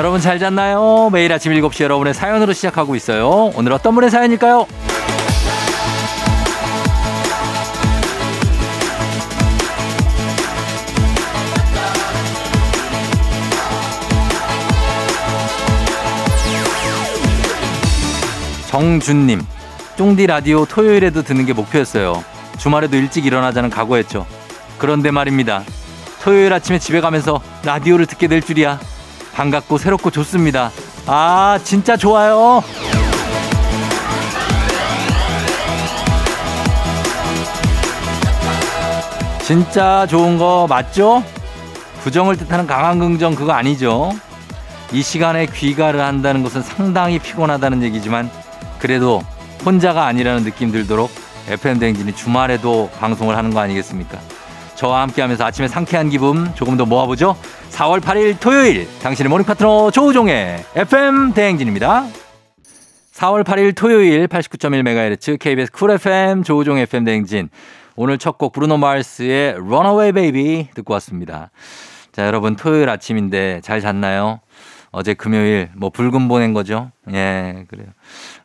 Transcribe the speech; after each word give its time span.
여러분 0.00 0.18
잘 0.18 0.38
잤나요? 0.38 1.10
매일 1.12 1.30
아침 1.30 1.52
7시 1.52 1.84
여러분의 1.84 2.14
사연으로 2.14 2.54
시작하고 2.54 2.96
있어요. 2.96 3.52
오늘 3.54 3.74
어떤 3.74 3.94
분의 3.94 4.08
사연일까요? 4.08 4.66
정준님, 18.68 19.42
쫑디 19.98 20.26
라디오 20.28 20.64
토요일에도 20.64 21.22
듣는 21.22 21.44
게 21.44 21.52
목표였어요. 21.52 22.24
주말에도 22.56 22.96
일찍 22.96 23.26
일어나자는 23.26 23.68
각오했죠. 23.68 24.26
그런데 24.78 25.10
말입니다. 25.10 25.62
토요일 26.22 26.54
아침에 26.54 26.78
집에 26.78 27.02
가면서 27.02 27.42
라디오를 27.64 28.06
듣게 28.06 28.28
될 28.28 28.40
줄이야. 28.40 28.80
반갑고 29.40 29.78
새롭고 29.78 30.10
좋습니다. 30.10 30.70
아, 31.06 31.58
진짜 31.64 31.96
좋아요. 31.96 32.62
진짜 39.42 40.06
좋은 40.06 40.36
거 40.36 40.66
맞죠? 40.68 41.24
부정을 42.02 42.36
뜻하는 42.36 42.66
강한 42.66 42.98
긍정 42.98 43.34
그거 43.34 43.52
아니죠? 43.52 44.12
이 44.92 45.00
시간에 45.02 45.46
귀가를 45.46 46.00
한다는 46.00 46.42
것은 46.42 46.60
상당히 46.60 47.18
피곤하다는 47.18 47.82
얘기지만 47.82 48.30
그래도 48.78 49.22
혼자가 49.64 50.04
아니라는 50.04 50.44
느낌 50.44 50.70
들도록 50.70 51.10
FM 51.48 51.78
대행진이 51.78 52.14
주말에도 52.14 52.90
방송을 53.00 53.38
하는 53.38 53.54
거 53.54 53.60
아니겠습니까? 53.60 54.18
저와 54.80 55.02
함께 55.02 55.20
하면서 55.20 55.44
아침에 55.44 55.68
상쾌한 55.68 56.08
기분 56.08 56.54
조금 56.54 56.78
더 56.78 56.86
모아보죠. 56.86 57.36
4월 57.68 58.00
8일 58.00 58.40
토요일 58.40 58.88
당신의 59.02 59.28
모닝 59.28 59.44
파트너 59.44 59.90
조우종의 59.90 60.64
FM 60.74 61.34
대행진입니다. 61.34 62.06
4월 63.12 63.44
8일 63.44 63.76
토요일 63.76 64.26
89.1MHz 64.26 65.38
KBS 65.38 65.70
쿨 65.72 65.90
FM 65.90 66.44
조우종 66.44 66.78
FM 66.78 67.04
대행진 67.04 67.50
오늘 67.94 68.16
첫 68.16 68.38
곡 68.38 68.52
브루노 68.54 68.78
마르스의 68.78 69.52
Runaway 69.56 70.12
Baby 70.12 70.68
듣고 70.72 70.94
왔습니다. 70.94 71.50
자 72.12 72.26
여러분 72.26 72.56
토요일 72.56 72.88
아침인데 72.88 73.60
잘 73.62 73.82
잤나요? 73.82 74.40
어제 74.92 75.12
금요일 75.12 75.68
뭐 75.76 75.90
불금 75.90 76.26
보낸 76.26 76.54
거죠. 76.54 76.90
예, 77.12 77.66
그래요. 77.68 77.88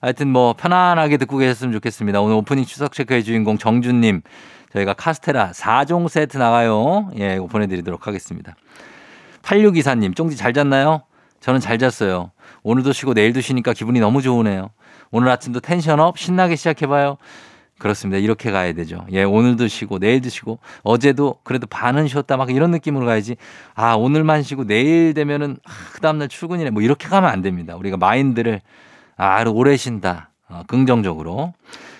하여튼 0.02 0.28
뭐 0.28 0.52
편안하게 0.52 1.16
듣고 1.16 1.38
계셨으면 1.38 1.72
좋겠습니다. 1.72 2.19
오늘 2.19 2.36
오프닝 2.36 2.66
추석 2.66 2.91
체크의 2.91 3.23
주인공 3.23 3.58
정준님 3.58 4.22
저희가 4.73 4.94
카스테라 4.94 5.52
4종 5.52 6.09
세트 6.09 6.38
나가요. 6.38 7.11
예, 7.19 7.35
이거 7.35 7.47
보내드리도록 7.47 8.08
하겠습니다. 8.08 8.55
8624님, 9.41 10.16
쫑지 10.16 10.35
잘 10.35 10.53
잤나요? 10.53 11.03
저는 11.39 11.59
잘 11.59 11.77
잤어요. 11.77 12.31
오늘도 12.63 12.91
쉬고 12.91 13.13
내일도 13.13 13.41
쉬니까 13.41 13.73
기분이 13.73 13.99
너무 13.99 14.22
좋으네요. 14.22 14.72
오늘 15.11 15.30
아침도 15.30 15.59
텐션업 15.59 16.17
신나게 16.17 16.55
시작해봐요. 16.55 17.17
그렇습니다. 17.77 18.17
이렇게 18.17 18.52
가야 18.52 18.73
되죠. 18.73 19.05
예, 19.11 19.23
오늘도 19.23 19.67
쉬고 19.67 19.99
내일도 19.99 20.30
쉬고 20.30 20.59
어제도 20.81 21.35
그래도 21.44 21.67
반은 21.67 22.07
쉬었다 22.07 22.38
막 22.38 22.50
이런 22.50 22.72
느낌으로 22.72 23.06
가야지. 23.06 23.35
아, 23.75 23.95
오늘만 23.95 24.44
쉬고 24.44 24.66
내일 24.66 25.13
되면은 25.13 25.57
아, 25.66 25.72
그 25.94 26.00
다음 26.01 26.17
날 26.17 26.28
출근이네. 26.29 26.69
뭐 26.72 26.81
이렇게 26.81 27.07
가면 27.07 27.29
안 27.29 27.41
됩니다. 27.41 27.75
우리가 27.75 27.97
마인드를 27.97 28.61
아, 29.17 29.44
오래 29.44 29.75
쉰다. 29.78 30.31
어, 30.47 30.63
긍정적으로. 30.67 31.53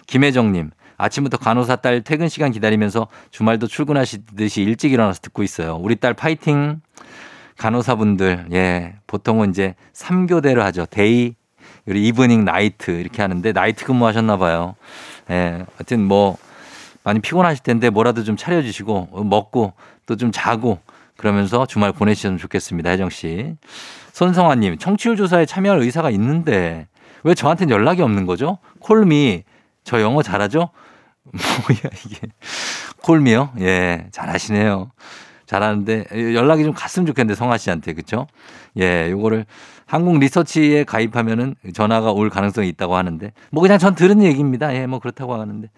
김혜정 0.08 0.54
님, 0.54 0.72
아침부터 0.98 1.38
간호사 1.38 1.78
딸 1.78 2.02
퇴근 2.02 2.30
시간 2.30 2.52
기다리면서 2.52 3.08
주말도 3.32 3.68
출근하시듯이 3.68 4.62
일찍 4.62 4.92
일어나서 4.94 5.20
듣고 5.22 5.44
있어요. 5.44 5.76
우리 5.82 5.96
딸 5.96 6.14
파이팅. 6.14 6.82
간호사분들, 7.58 8.48
예, 8.52 8.96
보통은 9.08 9.52
이제 9.52 9.76
3교대로 9.94 10.60
하죠. 10.60 10.86
day, 10.86 11.36
그리고 11.86 12.06
evening, 12.06 12.44
night 12.44 12.92
이렇게 12.92 13.22
하는데 13.22 13.52
night 13.54 13.86
근무하셨나 13.86 14.38
봐요. 14.38 14.76
예, 15.30 15.66
하여튼 15.78 16.06
뭐 16.06 16.38
많이 17.04 17.22
피곤하실 17.22 17.64
텐데 17.64 17.90
뭐라도 17.90 18.24
좀 18.24 18.36
차려 18.36 18.62
주시고 18.62 19.24
먹고 19.24 19.74
또 20.06 20.16
좀 20.16 20.32
자고 20.34 20.80
그러면서 21.18 21.66
주말 21.66 21.92
보내시면 21.94 22.38
좋겠습니다. 22.38 22.90
혜정 22.90 23.10
씨. 23.10 23.56
손성아님, 24.12 24.78
청취율 24.78 25.16
조사에 25.16 25.46
참여할 25.46 25.80
의사가 25.80 26.10
있는데 26.12 26.88
왜 27.24 27.34
저한테는 27.34 27.74
연락이 27.74 28.02
없는 28.02 28.26
거죠? 28.26 28.58
콜미, 28.80 29.44
저 29.84 30.02
영어 30.02 30.22
잘하죠? 30.22 30.70
뭐야 31.32 31.92
이게 32.06 32.28
콜미요? 33.02 33.52
예, 33.62 34.08
잘하시네요. 34.12 34.92
잘하는데 35.46 36.06
연락이 36.34 36.64
좀 36.64 36.74
갔으면 36.74 37.06
좋겠는데 37.06 37.36
성아 37.36 37.58
씨한테 37.58 37.94
그렇죠? 37.94 38.28
예, 38.80 39.10
요거를 39.12 39.46
한국 39.86 40.18
리서치에 40.20 40.84
가입하면은 40.86 41.56
전화가 41.74 42.12
올 42.12 42.30
가능성이 42.32 42.68
있다고 42.70 42.96
하는데 42.96 43.32
뭐 43.52 43.62
그냥 43.62 43.78
전 43.78 43.94
들은 43.96 44.24
얘기입니다. 44.24 44.74
예, 44.76 44.88
뭐 44.88 45.00
그렇다고 45.00 45.36
하는데 45.36 45.70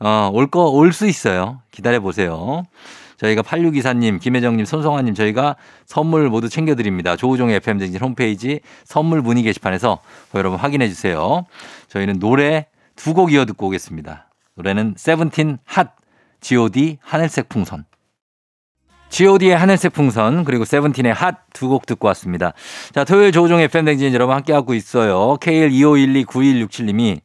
어, 0.00 0.30
올 0.32 0.46
거 0.48 0.70
올 0.70 0.92
수 0.92 1.06
있어요. 1.06 1.60
기다려 1.70 2.00
보세요. 2.00 2.62
저희가 3.18 3.42
8624님, 3.42 4.20
김혜정님, 4.20 4.64
손성환님 4.64 5.14
저희가 5.14 5.56
선물 5.86 6.28
모두 6.30 6.48
챙겨드립니다. 6.48 7.16
조우종의 7.16 7.56
FM쟁진 7.56 8.00
홈페이지 8.00 8.60
선물 8.84 9.22
문의 9.22 9.42
게시판에서 9.44 10.00
여러분 10.34 10.58
확인해 10.58 10.88
주세요. 10.88 11.44
저희는 11.88 12.18
노래 12.18 12.66
두 12.96 13.12
곡 13.14 13.32
이어 13.32 13.44
듣고 13.44 13.68
오겠습니다. 13.68 14.23
노래는 14.56 14.94
세븐틴 14.96 15.58
핫, 15.64 15.94
G.O.D 16.40 16.98
하늘색 17.02 17.48
풍선. 17.48 17.84
G.O.D의 19.08 19.56
하늘색 19.56 19.92
풍선 19.92 20.44
그리고 20.44 20.64
세븐틴의 20.64 21.12
핫 21.12 21.44
두 21.52 21.68
곡 21.68 21.86
듣고 21.86 22.08
왔습니다. 22.08 22.52
자 22.92 23.04
토요일 23.04 23.30
조우종의 23.32 23.68
팬댕진 23.68 24.12
여러분 24.12 24.34
함께하고 24.34 24.74
있어요. 24.74 25.36
KL25129167님이 25.40 27.20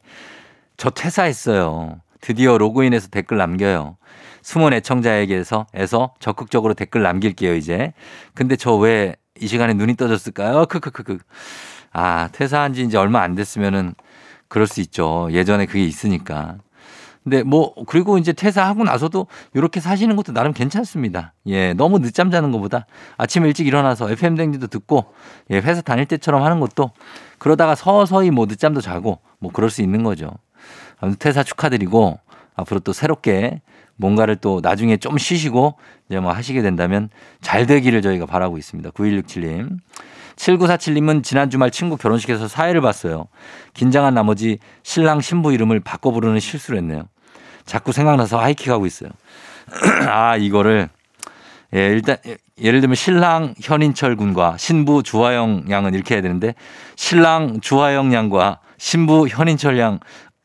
저 0.76 0.90
퇴사했어요. 0.90 2.00
드디어 2.20 2.58
로그인해서 2.58 3.08
댓글 3.08 3.38
남겨요. 3.38 3.96
숨은 4.42 4.72
애청자에게서 4.74 5.66
에서 5.74 6.14
적극적으로 6.20 6.74
댓글 6.74 7.02
남길게요 7.02 7.54
이제. 7.54 7.92
근데 8.34 8.56
저 8.56 8.76
왜 8.78 9.16
이 9.40 9.46
시간에 9.46 9.72
눈이 9.72 9.96
떠졌을까요? 9.96 10.66
크크크크. 10.66 11.18
아 11.92 12.28
퇴사한 12.32 12.74
지 12.74 12.82
이제 12.82 12.98
얼마 12.98 13.22
안 13.22 13.34
됐으면은 13.34 13.94
그럴 14.48 14.66
수 14.66 14.80
있죠. 14.82 15.28
예전에 15.32 15.64
그게 15.66 15.84
있으니까. 15.84 16.58
근데 17.22 17.42
뭐 17.42 17.74
그리고 17.86 18.18
이제 18.18 18.32
퇴사하고 18.32 18.84
나서도 18.84 19.26
이렇게 19.54 19.80
사시는 19.80 20.16
것도 20.16 20.32
나름 20.32 20.52
괜찮습니다. 20.52 21.34
예, 21.46 21.74
너무 21.74 21.98
늦잠 21.98 22.30
자는 22.30 22.50
것보다 22.50 22.86
아침 23.18 23.44
일찍 23.44 23.66
일어나서 23.66 24.10
FM 24.10 24.36
댕지도 24.36 24.68
듣고 24.68 25.12
예, 25.50 25.56
회사 25.56 25.82
다닐 25.82 26.06
때처럼 26.06 26.42
하는 26.42 26.60
것도 26.60 26.92
그러다가 27.38 27.74
서서히 27.74 28.30
뭐 28.30 28.46
늦잠도 28.46 28.80
자고 28.80 29.18
뭐 29.38 29.52
그럴 29.52 29.70
수 29.70 29.82
있는 29.82 30.02
거죠. 30.02 30.30
아무튼 30.98 31.18
퇴사 31.18 31.42
축하드리고 31.42 32.18
앞으로 32.54 32.80
또 32.80 32.92
새롭게 32.92 33.60
뭔가를 33.96 34.36
또 34.36 34.60
나중에 34.62 34.96
좀 34.96 35.18
쉬시고 35.18 35.74
이제 36.08 36.18
뭐 36.20 36.32
하시게 36.32 36.62
된다면 36.62 37.10
잘 37.42 37.66
되기를 37.66 38.00
저희가 38.00 38.26
바라고 38.26 38.56
있습니다. 38.56 38.90
9167님. 38.90 39.78
7947님은 40.36 41.22
지난 41.22 41.50
주말 41.50 41.70
친구 41.70 41.96
결혼식에서 41.96 42.48
사회를 42.48 42.80
봤어요. 42.80 43.28
긴장한 43.74 44.14
나머지 44.14 44.58
신랑 44.82 45.20
신부 45.20 45.52
이름을 45.52 45.80
바꿔 45.80 46.10
부르는 46.10 46.40
실수를 46.40 46.78
했네요. 46.78 47.04
자꾸 47.64 47.92
생각나서 47.92 48.40
하이킥하고 48.40 48.86
있어요. 48.86 49.10
아, 50.08 50.36
이거를 50.36 50.88
예, 51.74 51.86
일단 51.86 52.16
예를 52.60 52.80
들면 52.80 52.96
신랑 52.96 53.54
현인철 53.60 54.16
군과 54.16 54.56
신부 54.58 55.02
주화영 55.02 55.66
양은 55.70 55.94
이렇게 55.94 56.14
해야 56.14 56.22
되는데 56.22 56.54
신랑 56.96 57.60
주화영 57.60 58.12
양과 58.12 58.58
신부 58.76 59.28
현인철 59.28 59.78
양 59.78 60.00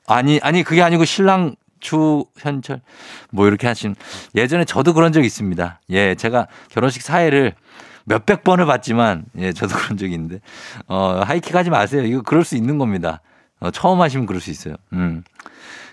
아니 0.05 0.39
아니 0.43 0.61
그게 0.63 0.83
아니고 0.83 1.03
신랑 1.05 1.55
주현철 1.79 2.81
뭐 3.31 3.47
이렇게 3.47 3.67
하신 3.67 3.95
예전에 4.35 4.65
저도 4.65 4.93
그런 4.93 5.11
적 5.13 5.23
있습니다. 5.23 5.79
예, 5.91 6.15
제가 6.15 6.47
결혼식 6.69 7.01
사회를 7.01 7.53
몇백 8.05 8.43
번을 8.43 8.65
봤지만 8.65 9.25
예, 9.37 9.51
저도 9.53 9.75
그런 9.77 9.97
적이 9.97 10.13
있는데 10.13 10.39
어, 10.87 11.21
하이킥 11.25 11.55
하지 11.55 11.69
마세요. 11.69 12.03
이거 12.03 12.21
그럴 12.21 12.43
수 12.43 12.55
있는 12.55 12.77
겁니다. 12.77 13.21
어, 13.59 13.71
처음 13.71 14.01
하시면 14.01 14.25
그럴 14.25 14.41
수 14.41 14.49
있어요. 14.51 14.75
음. 14.93 15.23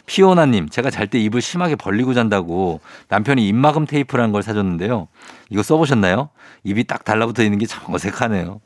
피오나님, 0.05 0.69
제가 0.69 0.91
잘 0.91 1.07
때 1.07 1.19
입을 1.21 1.41
심하게 1.41 1.77
벌리고 1.77 2.13
잔다고 2.13 2.81
남편이 3.09 3.47
입막음 3.49 3.87
테이프라는 3.87 4.33
걸 4.33 4.43
사줬는데요. 4.43 5.07
이거 5.49 5.63
써보셨나요? 5.63 6.31
입이 6.65 6.85
딱 6.85 7.05
달라붙어 7.05 7.43
있는 7.45 7.59
게 7.59 7.67
참 7.67 7.83
어색하네요. 7.95 8.61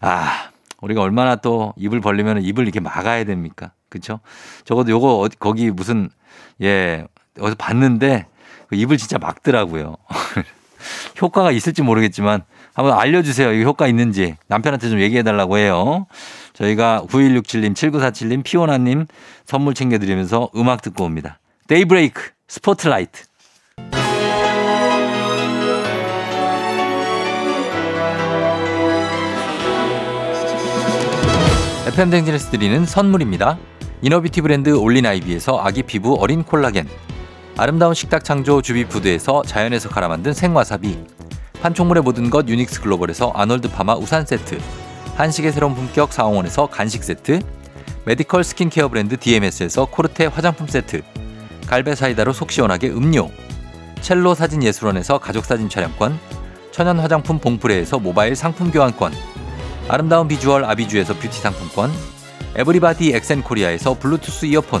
아, 0.00 0.50
우리가 0.80 1.02
얼마나 1.02 1.36
또 1.36 1.72
입을 1.76 2.00
벌리면 2.00 2.42
입을 2.42 2.64
이렇게 2.64 2.80
막아야 2.80 3.24
됩니까? 3.24 3.72
그쵸? 3.88 4.18
적어도 4.64 4.90
요거 4.90 5.18
어디, 5.18 5.36
거기 5.38 5.70
무슨, 5.70 6.10
예, 6.62 7.06
어디서 7.38 7.54
봤는데 7.56 8.26
그 8.68 8.74
입을 8.76 8.96
진짜 8.98 9.18
막더라고요. 9.18 9.96
효과가 11.20 11.52
있을지 11.52 11.82
모르겠지만 11.82 12.42
한번 12.74 12.98
알려주세요. 12.98 13.52
이 13.52 13.64
효과 13.64 13.86
있는지 13.86 14.36
남편한테 14.48 14.88
좀 14.88 15.00
얘기해 15.00 15.22
달라고 15.22 15.58
해요. 15.58 16.06
저희가 16.54 17.04
9167님, 17.08 17.74
7947님, 17.74 18.44
피오나님 18.44 19.06
선물 19.44 19.74
챙겨드리면서 19.74 20.50
음악 20.56 20.82
듣고 20.82 21.04
옵니다. 21.04 21.38
데이브레이크, 21.68 22.30
스포트라이트. 22.48 23.24
FM대행진에서 31.86 32.50
드리는 32.50 32.84
선물입니다. 32.86 33.58
이너뷰티 34.02 34.42
브랜드 34.42 34.70
올린아이비에서 34.70 35.60
아기 35.60 35.82
피부 35.82 36.14
어린 36.14 36.44
콜라겐 36.44 36.86
아름다운 37.60 37.92
식탁 37.92 38.24
창조 38.24 38.62
주비푸드에서 38.62 39.42
자연에서 39.42 39.90
갈아 39.90 40.08
만든 40.08 40.32
생와사비. 40.32 40.98
판촉물의 41.60 42.02
모든 42.02 42.30
것 42.30 42.48
유닉스 42.48 42.80
글로벌에서 42.80 43.32
아놀드 43.36 43.70
파마 43.70 43.96
우산 43.96 44.24
세트. 44.24 44.58
한식의 45.16 45.52
새로운 45.52 45.74
품격 45.74 46.10
사홍원에서 46.10 46.68
간식 46.68 47.04
세트. 47.04 47.40
메디컬 48.06 48.44
스킨케어 48.44 48.88
브랜드 48.88 49.18
DMS에서 49.18 49.84
코르테 49.84 50.24
화장품 50.24 50.68
세트. 50.68 51.02
갈베 51.66 51.96
사이다로 51.96 52.32
속 52.32 52.50
시원하게 52.50 52.88
음료. 52.88 53.28
첼로 54.00 54.34
사진 54.34 54.62
예술원에서 54.62 55.18
가족 55.18 55.44
사진 55.44 55.68
촬영권. 55.68 56.18
천연 56.72 56.98
화장품 56.98 57.40
봉프레에서 57.40 57.98
모바일 57.98 58.36
상품 58.36 58.70
교환권. 58.70 59.12
아름다운 59.86 60.28
비주얼 60.28 60.64
아비주에서 60.64 61.12
뷰티 61.12 61.38
상품권. 61.38 61.92
에브리바디 62.56 63.12
엑센코리아에서 63.12 63.98
블루투스 63.98 64.46
이어폰 64.46 64.80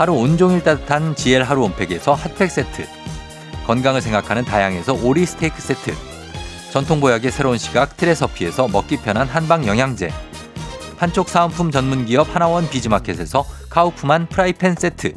하루 0.00 0.14
온종일 0.14 0.62
따뜻한 0.62 1.14
GL 1.14 1.42
하루 1.42 1.62
온팩에서 1.64 2.14
핫팩 2.14 2.50
세트. 2.50 2.86
건강을 3.66 4.00
생각하는 4.00 4.46
다양에서 4.46 4.94
오리 4.94 5.26
스테이크 5.26 5.60
세트. 5.60 5.92
전통보약의 6.72 7.30
새로운 7.30 7.58
시각 7.58 7.98
트레서피에서 7.98 8.68
먹기 8.68 8.96
편한 9.02 9.28
한방 9.28 9.66
영양제. 9.66 10.10
판촉 10.96 11.28
사은품 11.28 11.70
전문기업 11.70 12.34
하나원 12.34 12.70
비즈마켓에서 12.70 13.44
카우프만 13.68 14.28
프라이팬 14.28 14.76
세트. 14.76 15.12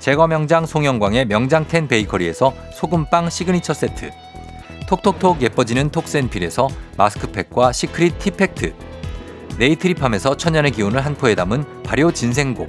제과 0.00 0.26
명장 0.26 0.66
송영광의 0.66 1.26
명장텐 1.26 1.86
베이커리에서 1.86 2.52
소금빵 2.72 3.30
시그니처 3.30 3.74
세트. 3.74 4.10
톡톡톡 4.88 5.40
예뻐지는 5.40 5.90
톡센필에서 5.90 6.66
마스크팩과 6.96 7.70
시크릿 7.70 8.18
티팩트. 8.18 8.74
네이트리팜에서 9.56 10.36
천연의 10.36 10.72
기운을 10.72 11.04
한 11.04 11.14
포에 11.14 11.36
담은 11.36 11.84
발효 11.84 12.10
진생고 12.10 12.68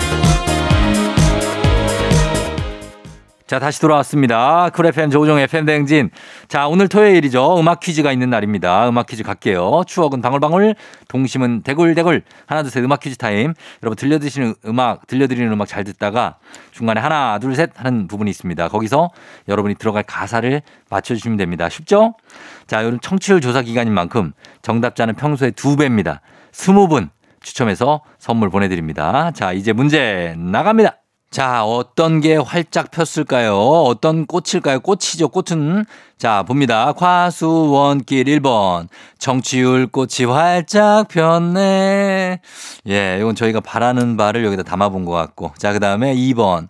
자, 3.51 3.59
다시 3.59 3.81
돌아왔습니다. 3.81 4.69
쿨 4.69 4.85
FM 4.85 5.09
조우종 5.09 5.37
FM 5.37 5.65
대행진. 5.65 6.09
자, 6.47 6.69
오늘 6.69 6.87
토요일이죠. 6.87 7.59
음악 7.59 7.81
퀴즈가 7.81 8.13
있는 8.13 8.29
날입니다. 8.29 8.87
음악 8.87 9.07
퀴즈 9.07 9.23
갈게요. 9.23 9.81
추억은 9.85 10.21
방울방울, 10.21 10.73
동심은 11.09 11.63
대굴대굴. 11.63 12.23
하나, 12.45 12.63
둘, 12.63 12.71
셋 12.71 12.81
음악 12.81 13.01
퀴즈 13.01 13.17
타임. 13.17 13.53
여러분 13.83 13.97
들려드시는 13.97 14.55
음악, 14.67 15.05
들려드리는 15.05 15.51
음악 15.51 15.67
잘 15.67 15.83
듣다가 15.83 16.37
중간에 16.71 17.01
하나, 17.01 17.39
둘, 17.39 17.53
셋 17.53 17.71
하는 17.75 18.07
부분이 18.07 18.29
있습니다. 18.29 18.69
거기서 18.69 19.09
여러분이 19.49 19.75
들어갈 19.75 20.03
가사를 20.03 20.61
맞춰주시면 20.89 21.35
됩니다. 21.35 21.67
쉽죠? 21.67 22.13
자, 22.67 22.85
요즘 22.85 23.01
청취율 23.01 23.41
조사 23.41 23.61
기간인 23.63 23.93
만큼 23.93 24.31
정답자는 24.61 25.15
평소에 25.15 25.51
두 25.51 25.75
배입니다. 25.75 26.21
스무 26.53 26.87
분 26.87 27.09
추첨해서 27.41 27.99
선물 28.17 28.49
보내드립니다. 28.49 29.31
자, 29.31 29.51
이제 29.51 29.73
문제 29.73 30.35
나갑니다. 30.37 31.00
자, 31.31 31.63
어떤 31.63 32.19
게 32.19 32.35
활짝 32.35 32.91
폈을까요? 32.91 33.57
어떤 33.57 34.25
꽃일까요? 34.25 34.81
꽃이죠, 34.81 35.29
꽃은. 35.29 35.85
자, 36.17 36.43
봅니다. 36.43 36.91
과수원길 36.91 38.25
1번. 38.25 38.89
정치율 39.17 39.87
꽃이 39.87 40.29
활짝 40.29 41.07
폈네. 41.07 42.41
예, 42.89 43.17
이건 43.21 43.35
저희가 43.35 43.61
바라는 43.61 44.17
바를 44.17 44.43
여기다 44.43 44.63
담아본 44.63 45.05
것 45.05 45.13
같고. 45.13 45.53
자, 45.57 45.71
그 45.71 45.79
다음에 45.79 46.13
2번. 46.13 46.67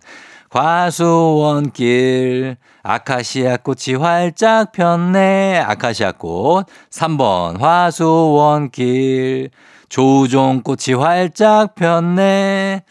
과수원길. 0.48 2.56
아카시아 2.84 3.56
꽃이 3.56 3.96
활짝 3.98 4.70
폈네. 4.70 5.58
아카시아 5.58 6.12
꽃. 6.12 6.66
3번. 6.88 7.58
화수원길. 7.58 9.50
조종 9.88 10.62
꽃이 10.62 10.94
활짝 10.96 11.74
폈네. 11.74 12.84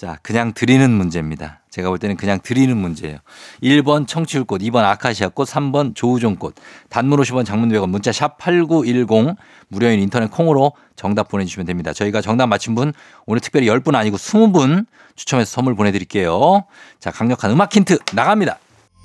자, 0.00 0.16
그냥 0.22 0.54
드리는 0.54 0.90
문제입니다. 0.90 1.60
제가 1.68 1.90
볼 1.90 1.98
때는 1.98 2.16
그냥 2.16 2.40
드리는 2.42 2.74
문제예요. 2.74 3.18
1번 3.62 4.06
청취율꽃, 4.06 4.62
2번 4.62 4.82
아카시아꽃, 4.82 5.46
3번 5.46 5.94
조우종꽃. 5.94 6.54
단문 6.88 7.20
50원 7.20 7.44
장문 7.44 7.68
100원 7.68 7.90
문자 7.90 8.10
샵 8.10 8.38
8910 8.38 9.36
무료인 9.68 10.00
인터넷 10.00 10.30
콩으로 10.30 10.72
정답 10.96 11.28
보내주시면 11.28 11.66
됩니다. 11.66 11.92
저희가 11.92 12.22
정답 12.22 12.46
맞힌 12.46 12.74
분 12.74 12.94
오늘 13.26 13.40
특별히 13.40 13.66
10분 13.66 13.94
아니고 13.94 14.16
20분 14.16 14.86
추첨해서 15.16 15.50
선물 15.50 15.74
보내드릴게요. 15.74 16.64
자, 16.98 17.10
강력한 17.10 17.50
음악 17.50 17.76
힌트 17.76 17.98
나갑니다. 18.14 18.58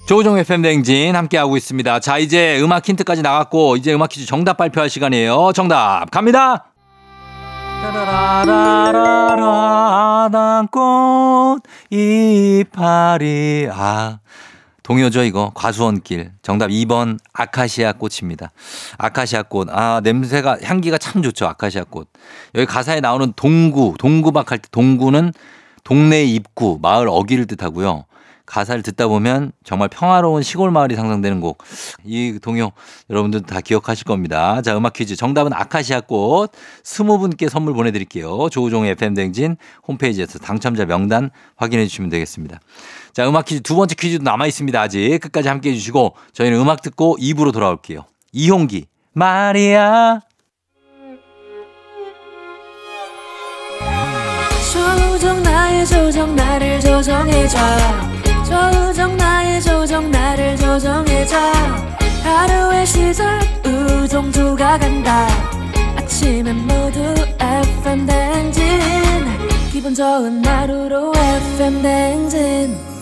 조우종 0.08 0.38
FM 0.38 0.62
댕진 0.62 1.14
함께하고 1.14 1.58
있습니다. 1.58 2.00
자, 2.00 2.20
이제 2.20 2.58
음악 2.62 2.88
힌트까지 2.88 3.22
나갔고 3.22 3.76
이제 3.76 3.94
음악 3.94 4.12
퀴즈 4.12 4.26
정답 4.26 4.56
발표할 4.56 4.90
시간이에요. 4.90 5.52
정답 5.54 6.10
갑니다. 6.10 6.72
라라라라라 8.96 10.30
단꽃 10.32 11.64
이파리 11.90 13.70
아 13.72 14.20
동요죠 14.84 15.24
이거 15.24 15.52
과수원길 15.56 16.32
정답 16.44 16.68
2번 16.68 17.18
아카시아 17.34 17.94
꽃입니다. 17.94 18.52
아카시아 19.00 19.42
꽃. 19.44 19.68
아 19.72 20.00
냄새가 20.04 20.60
향기가 20.64 20.98
참 21.00 21.24
좋죠. 21.24 21.48
아카시아 21.48 21.86
꽃. 21.86 22.08
여기 22.54 22.66
가사에 22.68 23.00
나오는 23.02 23.34
동구 23.36 23.96
동구박 23.98 24.52
할 24.52 24.60
때 24.60 24.68
동구는 24.72 25.34
동네 25.84 26.24
입구 26.24 26.78
마을 26.82 27.08
어귀를 27.10 27.48
뜻하고요. 27.48 28.06
가사를 28.46 28.82
듣다 28.84 29.08
보면 29.08 29.52
정말 29.64 29.90
평화로운 29.90 30.44
시골 30.44 30.72
마을이 30.72 30.96
상상되는 30.96 31.42
곡. 31.42 31.64
이 32.04 32.40
동요 32.42 32.72
여러분들 33.10 33.42
다 33.42 33.62
기억하실 33.62 34.06
겁니다. 34.06 34.62
자, 34.62 34.78
음악 34.78 34.94
퀴즈. 34.94 35.16
정답은 35.16 35.54
아카시아 35.54 36.02
꽃. 36.02 36.52
스무 36.84 37.18
분께 37.20 37.50
선물 37.50 37.74
보내드릴게요. 37.74 38.50
조우종의 38.50 38.92
FM댕진 38.92 39.58
홈페이지에서 39.88 40.40
당첨자 40.40 40.86
명단 40.86 41.32
확인해 41.56 41.86
주시면 41.88 42.10
되겠습니다. 42.10 42.60
자, 43.14 43.28
음악 43.28 43.46
퀴즈 43.46 43.62
두 43.62 43.76
번째 43.76 43.96
퀴즈도 43.96 44.24
남아 44.24 44.48
있습니다. 44.48 44.80
아직 44.80 45.20
끝까지 45.22 45.48
함께 45.48 45.72
해주시고 45.72 46.16
저희는 46.34 46.60
음악 46.60 46.82
듣고 46.82 47.18
2부로 47.20 47.52
돌아올게요. 47.52 48.06
이홍기. 48.32 48.88
마리아. 49.14 50.20
조정 54.74 55.42
나의 55.42 55.86
조정 55.86 56.36
나를 56.36 56.80
조정해줘 56.82 58.15
조정 58.46 59.18
나의 59.18 59.62
조정 59.62 60.12
나를 60.12 60.56
조정해줘 60.58 61.38
하루의 62.24 62.86
시절 62.86 63.40
우정조가 63.66 64.78
간다 64.78 65.28
아침엔 65.98 66.56
모두 66.68 67.00
FM 67.40 68.06
댕진 68.06 68.64
기분 69.72 69.94
좋은 69.96 70.46
하루로 70.46 71.14
FM 71.16 71.82
댕진 71.82 72.96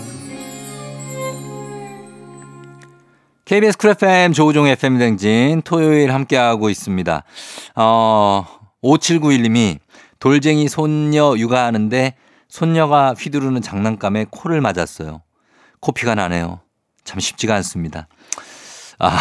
KBS 3.46 3.78
쿨 3.78 3.90
FM 3.92 4.32
조우종 4.32 4.68
FM 4.68 4.98
댕진 4.98 5.62
토요일 5.64 6.14
함께하고 6.14 6.70
있습니다. 6.70 7.24
어, 7.76 8.46
5791님이 8.82 9.80
돌쟁이 10.20 10.70
손녀 10.70 11.36
육아하는데 11.38 12.16
손녀가 12.48 13.14
휘두르는 13.14 13.62
장난감에 13.62 14.28
코를 14.30 14.62
맞았어요. 14.62 15.23
코피가 15.84 16.16
나네요. 16.16 16.62
참 17.04 17.20
쉽지가 17.20 17.56
않습니다. 17.56 18.08
아, 19.00 19.20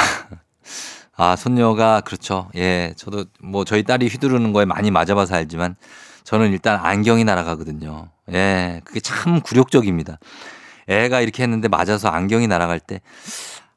아, 1.16 1.34
손녀가 1.34 2.00
그렇죠. 2.00 2.50
예, 2.54 2.94
저도 2.96 3.24
뭐 3.40 3.64
저희 3.64 3.82
딸이 3.82 4.06
휘두르는 4.06 4.52
거에 4.52 4.64
많이 4.64 4.92
맞아봐서 4.92 5.34
알지만 5.34 5.74
저는 6.22 6.52
일단 6.52 6.78
안경이 6.78 7.24
날아가거든요. 7.24 8.10
예, 8.32 8.80
그게 8.84 9.00
참 9.00 9.40
굴욕적입니다. 9.40 10.18
애가 10.86 11.20
이렇게 11.20 11.42
했는데 11.42 11.66
맞아서 11.66 12.08
안경이 12.08 12.46
날아갈 12.46 12.78
때 12.78 13.00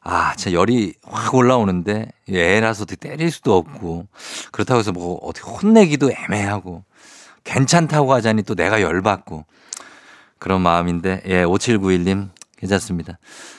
아, 0.02 0.36
진짜 0.36 0.56
열이 0.56 0.94
확 1.04 1.34
올라오는데 1.34 2.08
애라서 2.30 2.86
때릴 2.86 3.32
수도 3.32 3.58
없고 3.58 4.06
그렇다고 4.52 4.80
해서 4.80 4.92
뭐 4.92 5.18
어떻게 5.24 5.50
혼내기도 5.50 6.12
애매하고 6.12 6.84
괜찮다고 7.44 8.14
하자니 8.14 8.44
또 8.44 8.54
내가 8.54 8.84
열받고 8.84 9.46
그런 10.38 10.62
마음인데 10.62 11.24
예, 11.26 11.44
5791님 11.44 12.35
괜찮습니다. 12.70 13.18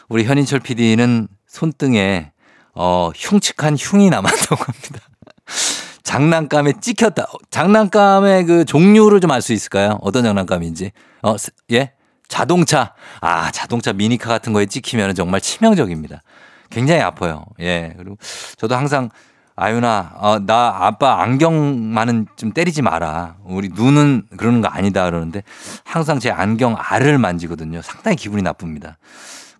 우리 0.09 0.25
현인철 0.25 0.61
PD는 0.61 1.29
손등에 1.47 2.33
어, 2.75 3.11
흉측한 3.15 3.77
흉이 3.79 4.11
남았다고 4.11 4.57
합니다. 4.65 5.01
장난감에 6.03 6.75
찍혔다. 6.81 7.27
장난감의 7.51 8.45
그 8.45 8.65
종류를 8.65 9.21
좀 9.21 9.31
알 9.31 9.43
수 9.43 9.53
있을까요? 9.53 9.99
어떤 10.03 10.23
장난감인지. 10.25 10.93
어, 11.23 11.37
스- 11.37 11.51
예? 11.73 11.93
자동차. 12.29 12.95
아, 13.21 13.51
자동차 13.51 13.93
미니카 13.93 14.29
같은 14.29 14.53
거에 14.53 14.67
찍히면 14.67 15.15
정말 15.15 15.41
치명적입니다. 15.41 16.23
굉장히 16.71 17.01
아파요. 17.01 17.45
예. 17.61 17.95
그리고 17.97 18.17
저도 18.57 18.77
항상 18.77 19.11
아유나, 19.59 20.13
어, 20.17 20.39
나 20.39 20.77
아빠 20.81 21.23
안경만은 21.23 22.27
좀 22.37 22.53
때리지 22.53 22.83
마라. 22.83 23.37
우리 23.45 23.71
눈은 23.71 24.25
그러는 24.37 24.61
거 24.61 24.69
아니다 24.69 25.05
그러는데 25.07 25.43
항상 25.83 26.19
제 26.19 26.31
안경 26.31 26.77
알을 26.79 27.17
만지거든요. 27.17 27.81
상당히 27.81 28.17
기분이 28.17 28.43
나쁩니다. 28.43 28.99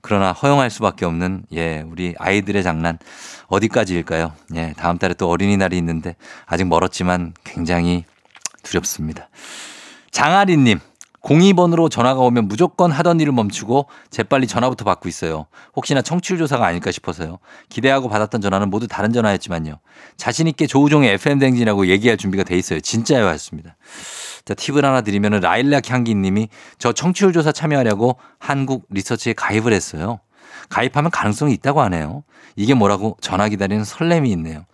그러나 0.03 0.33
허용할 0.33 0.71
수밖에 0.71 1.07
없는 1.07 1.45
예, 1.55 1.81
우리 1.81 2.15
아이들의 2.19 2.63
장난 2.63 2.99
어디까지일까요? 3.49 4.33
예, 4.55 4.75
다음 4.77 4.99
달에 4.99 5.15
또 5.15 5.31
어린이날이 5.31 5.79
있는데 5.79 6.15
아직 6.45 6.65
멀었지만 6.65 7.33
굉장히 7.43 8.05
두렵습니다. 8.63 9.29
장아리님, 10.11 10.79
02번으로 11.27 11.91
전화가 11.91 12.21
오면 12.21 12.47
무조건 12.47 12.93
하던 12.93 13.19
일을 13.19 13.33
멈추고 13.33 13.87
재빨리 14.11 14.47
전화부터 14.47 14.85
받고 14.85 15.09
있어요. 15.09 15.47
혹시나 15.75 16.01
청취율 16.01 16.39
조사가 16.39 16.65
아닐까 16.65 16.93
싶어서요. 16.93 17.39
기대하고 17.69 18.09
받았던 18.09 18.41
전화는 18.41 18.71
모두 18.71 18.87
다른 18.87 19.13
전화였지만요. 19.13 19.81
자신 20.17 20.47
있게 20.47 20.69
조우종의 20.69 21.15
FM댕진이라고 21.15 21.89
얘기할 21.89 22.17
준비가 22.17 22.45
돼 22.45 22.57
있어요. 22.57 22.81
진짜요. 22.81 23.27
하셨습니다. 23.27 23.77
자, 24.45 24.55
팁을 24.55 24.85
하나 24.85 25.01
드리면은 25.01 25.41
라일락 25.41 25.91
향기 25.91 26.15
님이 26.15 26.49
저 26.79 26.93
청취율 26.93 27.33
조사 27.33 27.51
참여하려고 27.51 28.19
한국 28.39 28.87
리서치에 28.91 29.33
가입을 29.33 29.73
했어요. 29.73 30.21
가입하면 30.69 31.11
가능성이 31.11 31.53
있다고 31.55 31.81
하네요. 31.83 32.23
이게 32.55 32.75
뭐라고 32.75 33.17
전화 33.21 33.49
기다리는 33.49 33.85
설렘이 33.85 34.31
있네요. 34.31 34.65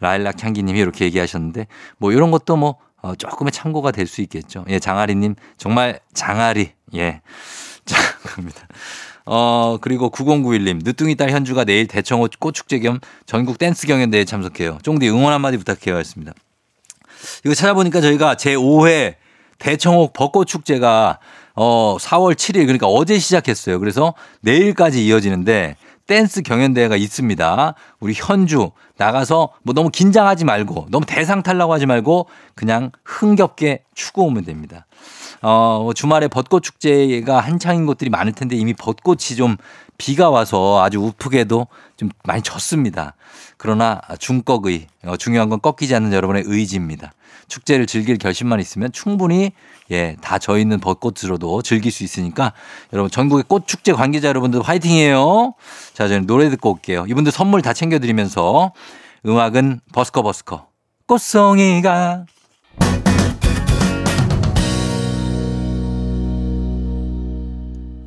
라일락 0.00 0.44
향기 0.44 0.62
님이 0.62 0.78
이렇게 0.78 1.06
얘기하셨는데 1.06 1.66
뭐 1.96 2.12
이런 2.12 2.30
것도 2.30 2.56
뭐 2.56 2.76
어, 3.02 3.14
조금의 3.14 3.52
참고가 3.52 3.90
될 3.90 4.06
수 4.06 4.20
있겠죠. 4.22 4.64
예, 4.68 4.78
장아리 4.78 5.14
님 5.14 5.34
정말 5.56 6.00
장아리. 6.14 6.72
예. 6.94 7.20
자, 7.84 7.96
갑니다. 8.24 8.66
어, 9.26 9.78
그리고 9.80 10.10
9091님, 10.10 10.84
늦둥이 10.84 11.16
딸 11.16 11.30
현주가 11.30 11.64
내일 11.64 11.86
대청호 11.88 12.28
꽃축제 12.38 12.78
겸 12.80 13.00
전국 13.26 13.58
댄스 13.58 13.86
경연대회에 13.86 14.24
참석해요. 14.24 14.78
쫑디 14.82 15.08
응원 15.08 15.32
한마디 15.32 15.56
부탁해요. 15.56 15.98
했습니다. 15.98 16.32
이거 17.44 17.54
찾아보니까 17.54 18.00
저희가 18.00 18.36
제5회 18.36 19.16
대청옥 19.58 20.12
벚꽃 20.12 20.46
축제가 20.46 21.18
어 21.54 21.96
4월 21.98 22.34
7일 22.34 22.62
그러니까 22.66 22.86
어제 22.86 23.18
시작했어요. 23.18 23.80
그래서 23.80 24.14
내일까지 24.42 25.04
이어지는데 25.06 25.76
댄스 26.06 26.42
경연대회가 26.42 26.96
있습니다. 26.96 27.74
우리 28.00 28.14
현주 28.14 28.70
나가서 28.96 29.50
뭐 29.62 29.74
너무 29.74 29.90
긴장하지 29.90 30.44
말고 30.44 30.86
너무 30.90 31.04
대상 31.06 31.42
탈라고 31.42 31.72
하지 31.72 31.86
말고 31.86 32.28
그냥 32.54 32.92
흥겹게 33.04 33.84
추고 33.94 34.26
오면 34.26 34.44
됩니다. 34.44 34.86
어, 35.42 35.80
뭐 35.82 35.94
주말에 35.94 36.28
벚꽃 36.28 36.62
축제가 36.62 37.40
한창인 37.40 37.86
곳들이 37.86 38.10
많을 38.10 38.32
텐데 38.32 38.56
이미 38.56 38.72
벚꽃이 38.72 39.36
좀 39.36 39.56
비가 39.98 40.30
와서 40.30 40.82
아주 40.82 41.00
우프게도 41.00 41.66
좀 41.96 42.10
많이 42.24 42.42
졌습니다. 42.42 43.14
그러나 43.56 44.00
중꺾의 44.18 44.86
어, 45.04 45.16
중요한 45.16 45.48
건 45.48 45.60
꺾이지 45.60 45.94
않는 45.94 46.12
여러분의 46.12 46.44
의지입니다. 46.46 47.12
축제를 47.48 47.86
즐길 47.86 48.18
결심만 48.18 48.60
있으면 48.60 48.90
충분히 48.92 49.52
예, 49.90 50.16
다 50.20 50.38
져 50.38 50.58
있는 50.58 50.80
벚꽃으로도 50.80 51.62
즐길 51.62 51.92
수 51.92 52.02
있으니까 52.04 52.52
여러분 52.92 53.10
전국의 53.10 53.44
꽃 53.48 53.66
축제 53.66 53.92
관계자 53.92 54.28
여러분들 54.28 54.62
화이팅이에요. 54.62 55.54
자, 55.94 56.08
저는 56.08 56.26
노래 56.26 56.50
듣고 56.50 56.72
올게요. 56.72 57.04
이분들 57.08 57.32
선물 57.32 57.62
다 57.62 57.72
챙겨 57.72 57.98
드리면서 57.98 58.72
음악은 59.24 59.80
버스커 59.92 60.22
버스커 60.22 60.66
꽃송이가 61.06 62.26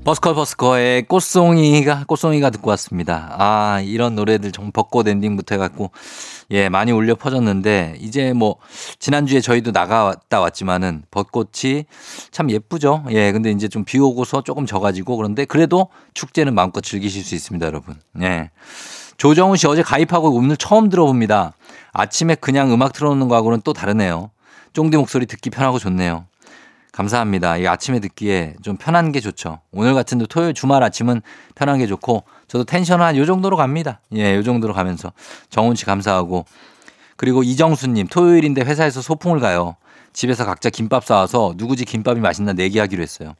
버스커 0.10 0.34
버스커의 0.34 1.04
꽃송이가 1.04 2.06
꽃송이가 2.08 2.50
듣고 2.50 2.72
왔습니다. 2.72 3.36
아 3.38 3.80
이런 3.82 4.16
노래들 4.16 4.52
정 4.52 4.72
벚꽃 4.72 5.08
엔딩부터 5.08 5.54
해갖고 5.54 5.92
예 6.50 6.68
많이 6.68 6.92
울려 6.92 7.14
퍼졌는데 7.14 7.98
이제 8.00 8.34
뭐 8.34 8.56
지난주에 8.98 9.40
저희도 9.40 9.70
나갔다 9.70 10.40
왔지만은 10.42 11.04
벚꽃이 11.12 11.86
참 12.32 12.50
예쁘죠. 12.50 13.04
예 13.12 13.32
근데 13.32 13.52
이제 13.52 13.68
좀 13.68 13.84
비 13.86 14.00
오고서 14.00 14.42
조금 14.42 14.66
져가지고 14.66 15.16
그런데 15.16 15.46
그래도 15.46 15.90
축제는 16.16 16.56
마음껏 16.56 16.82
즐기실 16.82 17.24
수 17.24 17.36
있습니다, 17.36 17.64
여러분. 17.68 17.94
예. 18.20 18.50
조정훈 19.18 19.58
씨 19.58 19.68
어제 19.68 19.84
가입하고 19.84 20.32
오늘 20.32 20.58
처음 20.58 20.90
들어봅니다. 20.90 21.54
아침에 21.94 22.34
그냥 22.34 22.74
음악 22.74 22.94
틀어놓는 22.94 23.28
거하고는 23.28 23.62
또 23.64 23.74
다르네요. 23.74 24.32
쫑디 24.74 24.98
목소리 24.98 25.28
듣기 25.28 25.52
편하고 25.52 25.78
좋네요. 25.78 26.26
감사합니다. 26.92 27.58
이 27.58 27.68
아침에 27.68 28.00
듣기에 28.00 28.56
좀 28.62 28.76
편한 28.78 29.12
게 29.12 29.20
좋죠. 29.20 29.60
오늘 29.72 29.94
같은 29.94 30.20
토요일 30.28 30.54
주말 30.54 30.84
아침은 30.84 31.22
편한 31.56 31.78
게 31.78 31.88
좋고 31.88 32.24
저도 32.48 32.64
텐션 32.64 33.02
한 33.02 33.16
요 33.16 33.26
정도로 33.26 33.58
갑니다. 33.58 34.00
예, 34.16 34.36
요 34.36 34.44
정도로 34.44 34.74
가면서 34.74 35.14
정훈 35.50 35.76
씨 35.76 35.86
감사하고 35.86 36.46
그리고 37.16 37.44
이정수님 37.44 38.08
토요일인데 38.08 38.62
회사에서 38.62 39.02
소풍을 39.02 39.40
가요. 39.40 39.76
집에서 40.14 40.46
각자 40.46 40.70
김밥 40.70 41.06
싸와서 41.06 41.54
누구지 41.58 41.86
김밥이 41.86 42.20
맛있나 42.20 42.54
내기하기로 42.54 43.02
했어요. 43.04 43.36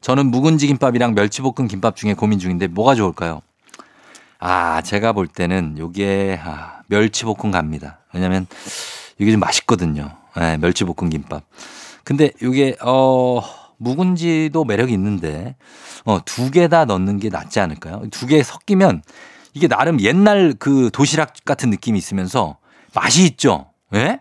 저는 0.00 0.26
묵은지 0.30 0.66
김밥이랑 0.66 1.14
멸치볶음 1.14 1.68
김밥 1.68 1.96
중에 1.96 2.14
고민 2.14 2.38
중인데 2.38 2.68
뭐가 2.68 2.94
좋을까요? 2.94 3.42
아, 4.38 4.80
제가 4.82 5.12
볼 5.12 5.26
때는 5.26 5.76
요게 5.78 6.40
아, 6.42 6.80
멸치볶음 6.86 7.50
갑니다. 7.50 7.98
왜냐면 8.12 8.46
이게 9.18 9.30
좀 9.30 9.40
맛있거든요. 9.40 10.10
예, 10.40 10.56
멸치볶음 10.56 11.10
김밥. 11.10 11.42
근데 12.04 12.30
요게 12.42 12.76
어 12.82 13.40
묵은지도 13.78 14.64
매력이 14.64 14.92
있는데 14.92 15.56
어 16.04 16.20
두 16.24 16.50
개 16.50 16.68
다 16.68 16.84
넣는 16.84 17.18
게 17.18 17.28
낫지 17.30 17.60
않을까요? 17.60 18.02
두 18.10 18.26
개 18.26 18.42
섞이면 18.42 19.02
이게 19.54 19.68
나름 19.68 20.00
옛날 20.00 20.54
그 20.58 20.90
도시락 20.92 21.32
같은 21.44 21.70
느낌이 21.70 21.98
있으면서 21.98 22.58
맛이 22.94 23.24
있죠. 23.26 23.66
예? 23.94 24.20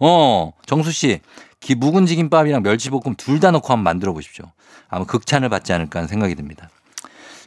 어, 0.00 0.52
정수 0.66 0.92
씨. 0.92 1.20
기 1.60 1.74
묵은지 1.74 2.16
김밥이랑 2.16 2.62
멸치볶음 2.62 3.14
둘 3.16 3.40
다 3.40 3.50
넣고 3.50 3.72
한번 3.72 3.84
만들어 3.84 4.12
보십시오. 4.12 4.44
아마 4.88 5.04
극찬을 5.06 5.48
받지 5.48 5.72
않을까 5.72 6.00
하는 6.00 6.08
생각이 6.08 6.34
듭니다. 6.34 6.68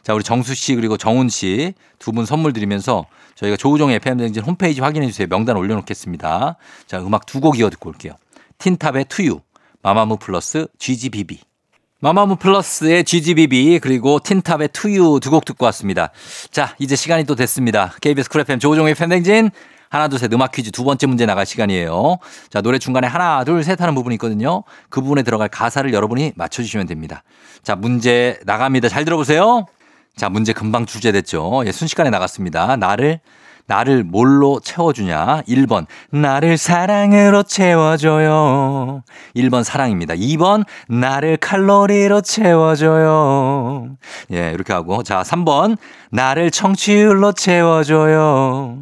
자, 0.02 0.14
우리 0.14 0.24
정수 0.24 0.54
씨 0.56 0.74
그리고 0.74 0.96
정훈 0.96 1.28
씨 1.28 1.74
두 2.00 2.12
분 2.12 2.26
선물 2.26 2.52
드리면서 2.52 3.06
저희가 3.36 3.56
조우종 3.56 3.90
FM 3.92 4.18
댕진 4.18 4.42
홈페이지 4.42 4.80
확인해 4.80 5.06
주세요. 5.06 5.28
명단 5.28 5.56
올려 5.56 5.74
놓겠습니다. 5.76 6.56
자, 6.88 6.98
음악 7.00 7.26
두 7.26 7.40
곡 7.40 7.58
이어 7.60 7.70
듣고 7.70 7.90
올게요. 7.90 8.14
틴탑의 8.58 9.04
투유, 9.08 9.40
마마무 9.88 10.18
플러스 10.18 10.66
GGBB. 10.78 11.40
마마무 12.02 12.36
플러스의 12.36 13.04
GGBB 13.04 13.78
그리고 13.78 14.18
틴탑의 14.18 14.68
투유 14.74 15.18
두 15.22 15.30
곡 15.30 15.46
듣고 15.46 15.64
왔습니다. 15.64 16.10
자, 16.50 16.76
이제 16.78 16.94
시간이 16.94 17.24
또 17.24 17.34
됐습니다. 17.34 17.94
KBS 18.02 18.28
쿨 18.28 18.42
FM 18.42 18.58
조우종의 18.58 18.94
FM대행진 18.94 19.50
하나 19.88 20.08
둘 20.08 20.18
셋 20.18 20.30
음악 20.34 20.52
퀴즈 20.52 20.72
두 20.72 20.84
번째 20.84 21.06
문제 21.06 21.24
나갈 21.24 21.46
시간이에요. 21.46 22.18
자, 22.50 22.60
노래 22.60 22.78
중간에 22.78 23.06
하나 23.06 23.44
둘 23.44 23.64
셋 23.64 23.80
하는 23.80 23.94
부분이 23.94 24.16
있거든요. 24.16 24.62
그 24.90 25.00
부분에 25.00 25.22
들어갈 25.22 25.48
가사를 25.48 25.90
여러분이 25.90 26.32
맞춰주시면 26.36 26.86
됩니다. 26.86 27.22
자, 27.62 27.74
문제 27.74 28.38
나갑니다. 28.44 28.90
잘 28.90 29.06
들어보세요. 29.06 29.64
자, 30.18 30.28
문제 30.28 30.52
금방 30.52 30.84
출제됐죠. 30.84 31.62
예, 31.64 31.72
순식간에 31.72 32.10
나갔습니다. 32.10 32.76
나를 32.76 33.20
나를 33.68 34.02
뭘로 34.02 34.60
채워주냐? 34.60 35.42
1번, 35.42 35.86
나를 36.10 36.56
사랑으로 36.56 37.42
채워줘요. 37.42 39.02
1번 39.36 39.62
사랑입니다. 39.62 40.14
2번, 40.14 40.64
나를 40.88 41.36
칼로리로 41.36 42.22
채워줘요. 42.22 43.98
예, 44.32 44.52
이렇게 44.52 44.72
하고. 44.72 45.02
자, 45.02 45.22
3번, 45.22 45.76
나를 46.10 46.50
청취율로 46.50 47.32
채워줘요. 47.32 48.78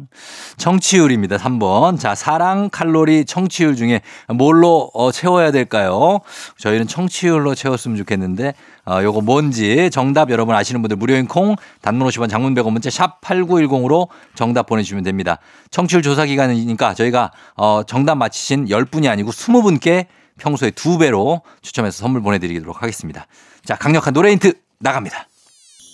청취율입니다. 0.55 1.35
3번. 1.35 1.99
자, 1.99 2.15
사랑, 2.15 2.69
칼로리, 2.69 3.25
청취율 3.25 3.75
중에 3.75 3.99
뭘로 4.29 4.89
어, 4.93 5.11
채워야 5.11 5.51
될까요? 5.51 6.19
저희는 6.59 6.87
청취율로 6.87 7.55
채웠으면 7.55 7.97
좋겠는데, 7.97 8.53
어, 8.87 9.03
요거 9.03 9.21
뭔지 9.21 9.89
정답 9.91 10.31
여러분 10.31 10.55
아시는 10.55 10.81
분들 10.81 10.95
무료인 10.95 11.27
콩, 11.27 11.55
단문 11.81 12.07
50원, 12.07 12.29
장문 12.29 12.55
100원 12.55 12.71
문자 12.71 12.89
샵 12.89 13.19
8910으로 13.21 14.07
정답 14.33 14.65
보내주시면 14.67 15.03
됩니다. 15.03 15.39
청취율 15.71 16.01
조사 16.01 16.25
기간이니까 16.25 16.93
저희가 16.93 17.31
어, 17.55 17.81
정답 17.85 18.15
맞히신 18.15 18.67
10분이 18.67 19.09
아니고 19.09 19.31
20분께 19.31 20.05
평소에 20.39 20.71
두 20.71 20.97
배로 20.97 21.41
추첨해서 21.61 21.97
선물 21.97 22.21
보내드리도록 22.21 22.81
하겠습니다. 22.81 23.27
자, 23.65 23.75
강력한 23.75 24.13
노래 24.13 24.31
힌트 24.31 24.53
나갑니다. 24.79 25.27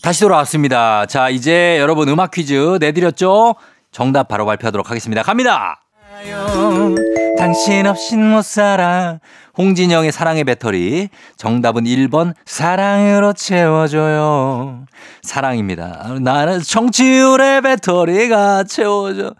다시 0.04 0.22
돌아왔습니다. 0.22 1.06
자, 1.08 1.30
이제 1.30 1.78
여러분 1.80 2.10
음악 2.10 2.32
퀴즈 2.32 2.78
내드렸죠? 2.80 3.56
정답 3.92 4.28
바로 4.28 4.46
발표하도록 4.46 4.90
하겠습니다. 4.90 5.24
갑니다! 5.24 5.82
당신 7.38 7.88
없인 7.88 8.30
못 8.30 8.44
살아. 8.44 9.20
홍진영의 9.58 10.12
사랑의 10.12 10.44
배터리. 10.46 11.10
정답은 11.38 11.84
1번 11.84 12.34
사랑으로 12.46 13.34
채워줘요. 13.34 14.86
사랑입니다. 15.22 16.16
나는 16.22 16.60
청취율의 16.60 17.62
배터리가 17.62 18.64
채워져. 18.64 19.36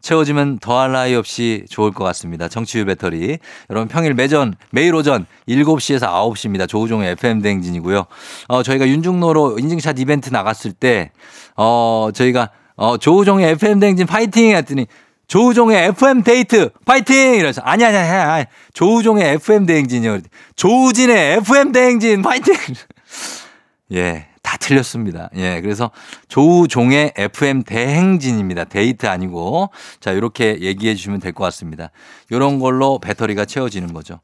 채워지면 0.00 0.60
더할 0.60 0.92
나위 0.92 1.14
없이 1.14 1.66
좋을 1.68 1.92
것 1.92 2.04
같습니다. 2.04 2.48
청취율 2.48 2.86
배터리. 2.86 3.38
여러분 3.68 3.86
평일 3.86 4.14
매전, 4.14 4.54
매일 4.70 4.94
오전 4.94 5.26
7시에서 5.46 6.08
9시입니다. 6.08 6.66
조우종의 6.66 7.10
FM대행진이고요. 7.10 8.06
어, 8.48 8.62
저희가 8.62 8.88
윤중로로 8.88 9.58
인증샷 9.58 9.98
이벤트 9.98 10.30
나갔을 10.30 10.72
때, 10.72 11.10
어, 11.54 12.08
저희가, 12.14 12.48
어, 12.76 12.96
조우종의 12.96 13.50
FM대행진 13.50 14.06
파이팅! 14.06 14.56
했더니, 14.56 14.86
조우종의 15.30 15.84
FM 15.90 16.24
데이트 16.24 16.70
파이팅! 16.84 17.34
이러면서 17.34 17.62
아니 17.62 17.84
아니 17.84 17.96
아니 17.96 18.08
아니 18.10 18.44
조우종의 18.74 19.34
FM 19.34 19.64
대행진이요. 19.64 20.18
조우진의 20.56 21.34
FM 21.36 21.70
대행진 21.70 22.20
파이팅! 22.20 22.52
예. 23.94 24.26
다 24.42 24.56
틀렸습니다. 24.56 25.30
예. 25.36 25.60
그래서 25.60 25.92
조우종의 26.26 27.12
FM 27.16 27.62
대행진입니다. 27.62 28.64
데이트 28.64 29.06
아니고. 29.06 29.70
자, 30.00 30.10
이렇게 30.10 30.58
얘기해 30.62 30.96
주시면 30.96 31.20
될 31.20 31.32
것 31.32 31.44
같습니다. 31.44 31.92
이런 32.30 32.58
걸로 32.58 32.98
배터리가 32.98 33.44
채워지는 33.44 33.92
거죠. 33.92 34.18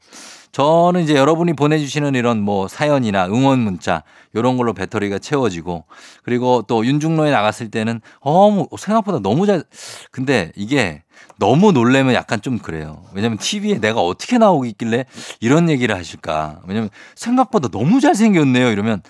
저는 0.51 1.01
이제 1.03 1.15
여러분이 1.15 1.53
보내주시는 1.53 2.15
이런 2.15 2.41
뭐 2.41 2.67
사연이나 2.67 3.27
응원 3.27 3.59
문자 3.59 4.03
이런 4.33 4.57
걸로 4.57 4.73
배터리가 4.73 5.19
채워지고 5.19 5.85
그리고 6.23 6.63
또 6.67 6.85
윤중로에 6.85 7.31
나갔을 7.31 7.69
때는 7.69 8.01
어, 8.19 8.49
뭐 8.49 8.67
생각보다 8.77 9.19
너무 9.19 9.45
잘 9.45 9.63
근데 10.11 10.51
이게 10.55 11.03
너무 11.39 11.71
놀래면 11.71 12.13
약간 12.13 12.41
좀 12.41 12.57
그래요. 12.57 13.03
왜냐면 13.13 13.37
TV에 13.37 13.79
내가 13.79 14.01
어떻게 14.01 14.37
나오고 14.37 14.65
있길래 14.65 15.05
이런 15.39 15.69
얘기를 15.69 15.95
하실까. 15.95 16.61
왜냐면 16.67 16.89
생각보다 17.15 17.69
너무 17.69 17.99
잘생겼네요. 17.99 18.71
이러면 18.71 19.01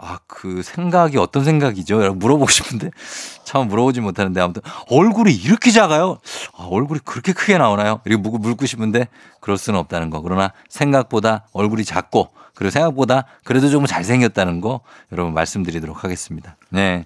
아, 0.00 0.18
그 0.26 0.62
생각이 0.62 1.18
어떤 1.18 1.44
생각이죠? 1.44 2.00
여러분 2.00 2.18
물어보고 2.18 2.50
싶은데 2.50 2.90
참 3.44 3.68
물어보지 3.68 4.00
못하는데 4.00 4.40
아무튼 4.40 4.62
얼굴이 4.90 5.34
이렇게 5.34 5.70
작아요? 5.70 6.18
아, 6.56 6.68
얼굴이 6.70 7.00
그렇게 7.04 7.32
크게 7.32 7.58
나오나요? 7.58 8.00
이렇게 8.04 8.28
묻고 8.28 8.66
싶은데 8.66 9.08
그럴 9.40 9.58
수는 9.58 9.78
없다는 9.80 10.10
거. 10.10 10.20
그러나 10.20 10.52
생각보다 10.68 11.46
얼굴이 11.52 11.84
작고 11.84 12.30
그리고 12.58 12.70
생각보다 12.70 13.24
그래도 13.44 13.68
조금 13.70 13.86
잘생겼다는 13.86 14.60
거 14.60 14.80
여러분 15.12 15.32
말씀드리도록 15.32 16.02
하겠습니다. 16.02 16.56
네. 16.70 17.04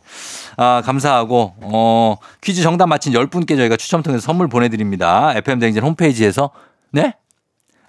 아, 0.56 0.80
감사하고, 0.82 1.54
어, 1.60 2.16
퀴즈 2.40 2.62
정답 2.62 2.86
맞힌 2.86 3.12
10분께 3.12 3.58
저희가 3.58 3.76
추첨 3.76 4.02
통해서 4.02 4.24
선물 4.24 4.48
보내드립니다. 4.48 5.34
FM대행진 5.36 5.82
홈페이지에서. 5.82 6.52
네? 6.90 7.16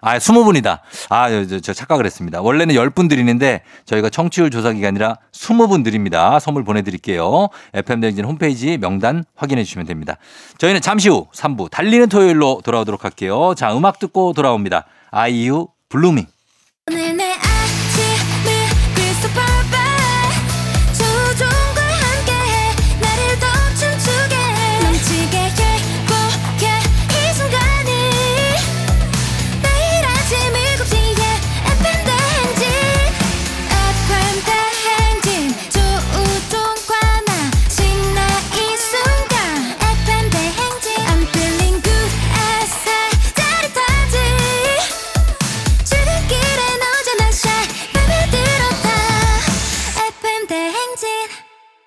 아, 0.03 0.17
20분이다. 0.17 0.79
아, 1.09 1.45
저, 1.45 1.59
저 1.61 1.73
착각을 1.73 2.05
했습니다. 2.05 2.41
원래는 2.41 2.75
10분 2.75 3.09
드리는데 3.09 3.61
저희가 3.85 4.09
청취율 4.09 4.51
조사 4.51 4.73
기간이라 4.73 5.15
20분 5.31 5.83
드립니다. 5.85 6.39
선물 6.39 6.65
보내드릴게요. 6.65 7.47
FM대행진 7.73 8.25
홈페이지 8.25 8.77
명단 8.77 9.23
확인해 9.35 9.63
주시면 9.63 9.87
됩니다. 9.87 10.17
저희는 10.57 10.81
잠시 10.81 11.07
후 11.07 11.27
3부 11.33 11.71
달리는 11.71 12.09
토요일로 12.09 12.61
돌아오도록 12.65 13.05
할게요. 13.05 13.53
자, 13.55 13.75
음악 13.75 13.97
듣고 13.99 14.33
돌아옵니다. 14.33 14.85
아이유 15.09 15.67
Blueming. 15.87 16.25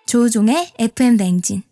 조종의 0.07 0.73
FM 0.79 1.17
대행진 1.17 1.63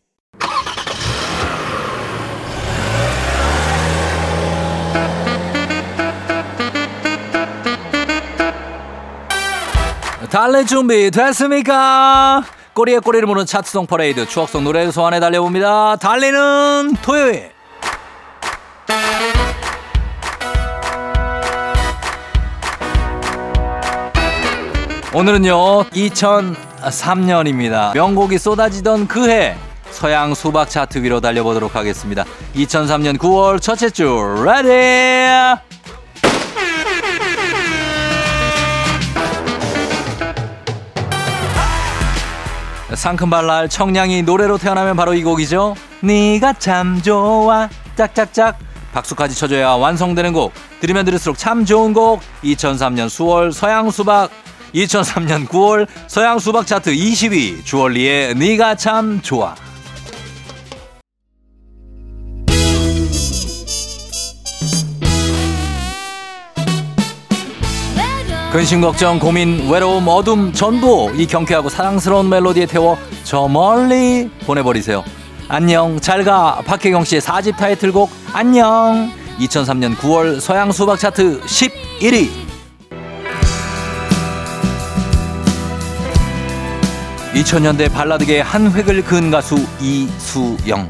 달래 10.30 10.64
준비 10.64 11.12
됐습니까? 11.12 12.42
꼬리에 12.72 12.98
꼬리를 12.98 13.24
무는 13.24 13.46
차트송 13.46 13.86
퍼레이드 13.86 14.26
추억송 14.26 14.64
노래를 14.64 14.90
소환해 14.90 15.20
달려봅니다. 15.20 15.94
달리는 15.96 16.94
토요일. 17.02 17.53
오늘은요 25.14 25.84
2003년입니다. 25.90 27.94
명곡이 27.94 28.36
쏟아지던 28.36 29.06
그해 29.06 29.56
서양 29.92 30.34
수박 30.34 30.68
차트 30.68 31.04
위로 31.04 31.20
달려보도록 31.20 31.76
하겠습니다. 31.76 32.24
2003년 32.56 33.16
9월 33.18 33.62
첫째 33.62 33.90
주 33.90 34.42
레디 34.44 34.70
상큼발랄 42.92 43.68
청량이 43.68 44.22
노래로 44.22 44.58
태어나면 44.58 44.96
바로 44.96 45.14
이 45.14 45.22
곡이죠. 45.22 45.76
네가 46.00 46.54
참 46.54 47.00
좋아 47.02 47.68
짝짝짝 47.94 48.58
박수까지 48.92 49.36
쳐줘야 49.36 49.74
완성되는 49.74 50.32
곡 50.32 50.52
들으면 50.80 51.04
들을수록 51.04 51.38
참 51.38 51.64
좋은 51.64 51.92
곡 51.92 52.20
2003년 52.42 53.06
10월 53.06 53.52
서양 53.52 53.92
수박 53.92 54.30
2003년 54.74 55.46
9월 55.48 55.86
서양 56.08 56.38
수박 56.38 56.66
차트 56.66 56.92
20위 56.92 57.64
주얼리의 57.64 58.34
네가 58.34 58.74
참 58.76 59.20
좋아. 59.22 59.54
근심 68.52 68.80
걱정 68.80 69.18
고민 69.18 69.68
외로움 69.68 70.06
어둠 70.06 70.52
전부 70.52 71.10
이 71.16 71.26
경쾌하고 71.26 71.68
사랑스러운 71.68 72.28
멜로디에 72.28 72.66
태워 72.66 72.96
저 73.24 73.48
멀리 73.48 74.30
보내버리세요. 74.46 75.02
안녕 75.48 76.00
잘가. 76.00 76.62
박혜경 76.64 77.04
씨의 77.04 77.20
4집 77.20 77.56
타이틀곡 77.56 78.10
안녕. 78.32 79.10
2003년 79.40 79.96
9월 79.96 80.38
서양 80.38 80.70
수박 80.70 81.00
차트 81.00 81.40
11위 81.40 82.53
(2000년대) 87.34 87.92
발라드계의 87.92 88.42
한 88.44 88.70
획을 88.70 89.02
그은 89.02 89.30
가수 89.30 89.56
이수영. 89.80 90.88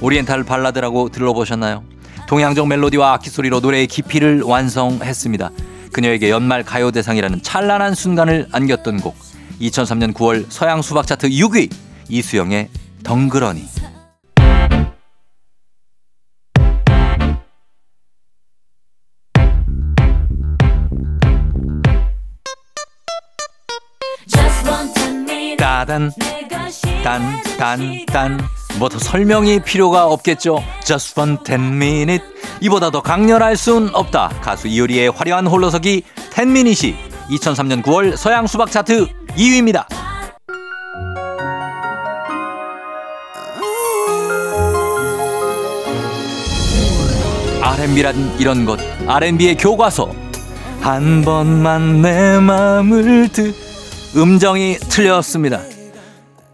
오리엔탈 0.00 0.42
발라드라고 0.42 1.10
들어보셨나요? 1.10 1.84
동양적 2.28 2.66
멜로디와 2.66 3.12
악기 3.12 3.30
소리로 3.30 3.60
노래의 3.60 3.86
깊이를 3.86 4.42
완성했습니다. 4.42 5.50
그녀에게 5.92 6.30
연말 6.30 6.64
가요대상이라는 6.64 7.42
찬란한 7.42 7.94
순간을 7.94 8.48
안겼던 8.50 9.00
곡. 9.00 9.16
2003년 9.60 10.12
9월 10.12 10.46
서양 10.48 10.82
수박 10.82 11.06
차트 11.06 11.28
6위 11.28 11.72
이수영의 12.08 12.68
덩그러니 13.04 13.64
따단 25.86 26.10
딴딴딴 27.04 28.48
뭐 28.78 28.88
더 28.90 28.98
설명이 28.98 29.60
필요가 29.60 30.06
없겠죠. 30.06 30.62
Just 30.84 31.18
one 31.18 31.38
ten 31.44 31.60
minute. 31.76 32.24
이보다 32.60 32.90
더 32.90 33.00
강렬할 33.00 33.56
순 33.56 33.88
없다. 33.94 34.28
가수 34.42 34.68
이효리의 34.68 35.10
화려한 35.10 35.46
홀로서기 35.46 36.02
10미닛이 36.34 36.94
2003년 37.30 37.82
9월 37.82 38.16
서양 38.16 38.46
수박 38.46 38.70
차트 38.70 39.06
2위입니다. 39.36 39.86
R&B란 47.62 48.36
이런 48.38 48.64
것 48.64 48.78
R&B의 49.06 49.56
교과서. 49.56 50.10
한 50.80 51.22
번만 51.22 52.00
내 52.02 52.38
마음을 52.38 53.28
드 53.32 53.52
음정이 54.16 54.76
틀렸습니다 54.88 55.60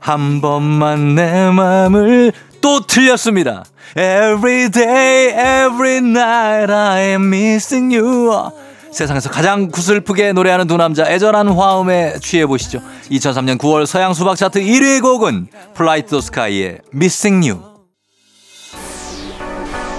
한 0.02 0.40
번만 0.40 1.14
내 1.14 1.48
맘을 1.50 2.32
또 2.60 2.80
틀렸습니다. 2.80 3.64
Every 3.96 4.68
day, 4.68 5.28
every 5.28 5.98
night 5.98 6.72
I 6.72 7.00
am 7.10 7.32
missing 7.32 7.96
you. 7.96 8.50
세상에서 8.90 9.30
가장 9.30 9.68
구슬프게 9.68 10.32
노래하는 10.32 10.66
두 10.66 10.76
남자 10.76 11.08
애절한 11.08 11.48
화음에 11.48 12.14
취해 12.20 12.46
보시죠. 12.46 12.80
2003년 13.12 13.58
9월 13.58 13.86
서양 13.86 14.12
수박 14.12 14.36
차트 14.36 14.60
1위 14.60 15.00
곡은 15.02 15.46
Fly 15.74 16.10
to 16.10 16.13
the 16.13 16.18
Sky의 16.18 16.78
Missing 16.92 17.48
You. 17.48 17.62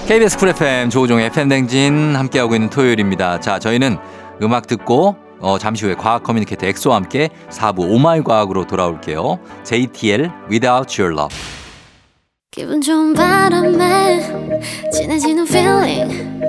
KBS 0.06 0.36
쿨 0.36 0.50
FM 0.50 0.90
조우종의 0.90 1.30
FM대행진 1.30 2.14
함께하고 2.14 2.54
있는 2.54 2.68
토요일입니다. 2.68 3.40
자, 3.40 3.58
저희는 3.58 3.96
음악 4.42 4.66
듣고 4.66 5.23
어, 5.40 5.58
잠시 5.58 5.84
후에 5.84 5.94
과학 5.94 6.22
커뮤니케이터 6.22 6.66
엑소와 6.66 6.96
함께 6.96 7.28
4부 7.50 7.90
오마이 7.90 8.22
과학으로 8.22 8.66
돌아올게요. 8.66 9.38
JTL 9.64 10.30
Without 10.50 11.00
Your 11.00 11.18
Love. 11.18 11.36
기분 12.50 12.80
좋은 12.80 13.14
바람에 13.14 14.20
진해지는 14.92 15.44
feeling 15.44 16.40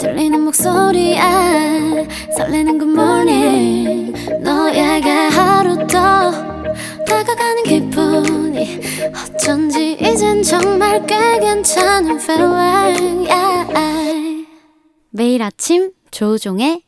들리는 0.00 0.40
목소리에 0.40 1.20
설레는 2.34 2.78
good 2.78 2.98
morning 2.98 4.12
너에게 4.40 5.10
하루 5.10 5.76
더 5.86 6.30
다가가는 7.04 7.62
기분이 7.64 8.80
어쩐지 9.34 9.98
이젠 10.00 10.42
정말 10.42 11.04
꽤 11.06 11.38
괜찮은 11.40 12.18
feeling 12.18 13.30
yeah. 13.30 14.46
매일 15.10 15.42
아침 15.42 15.90
조종의 16.10 16.87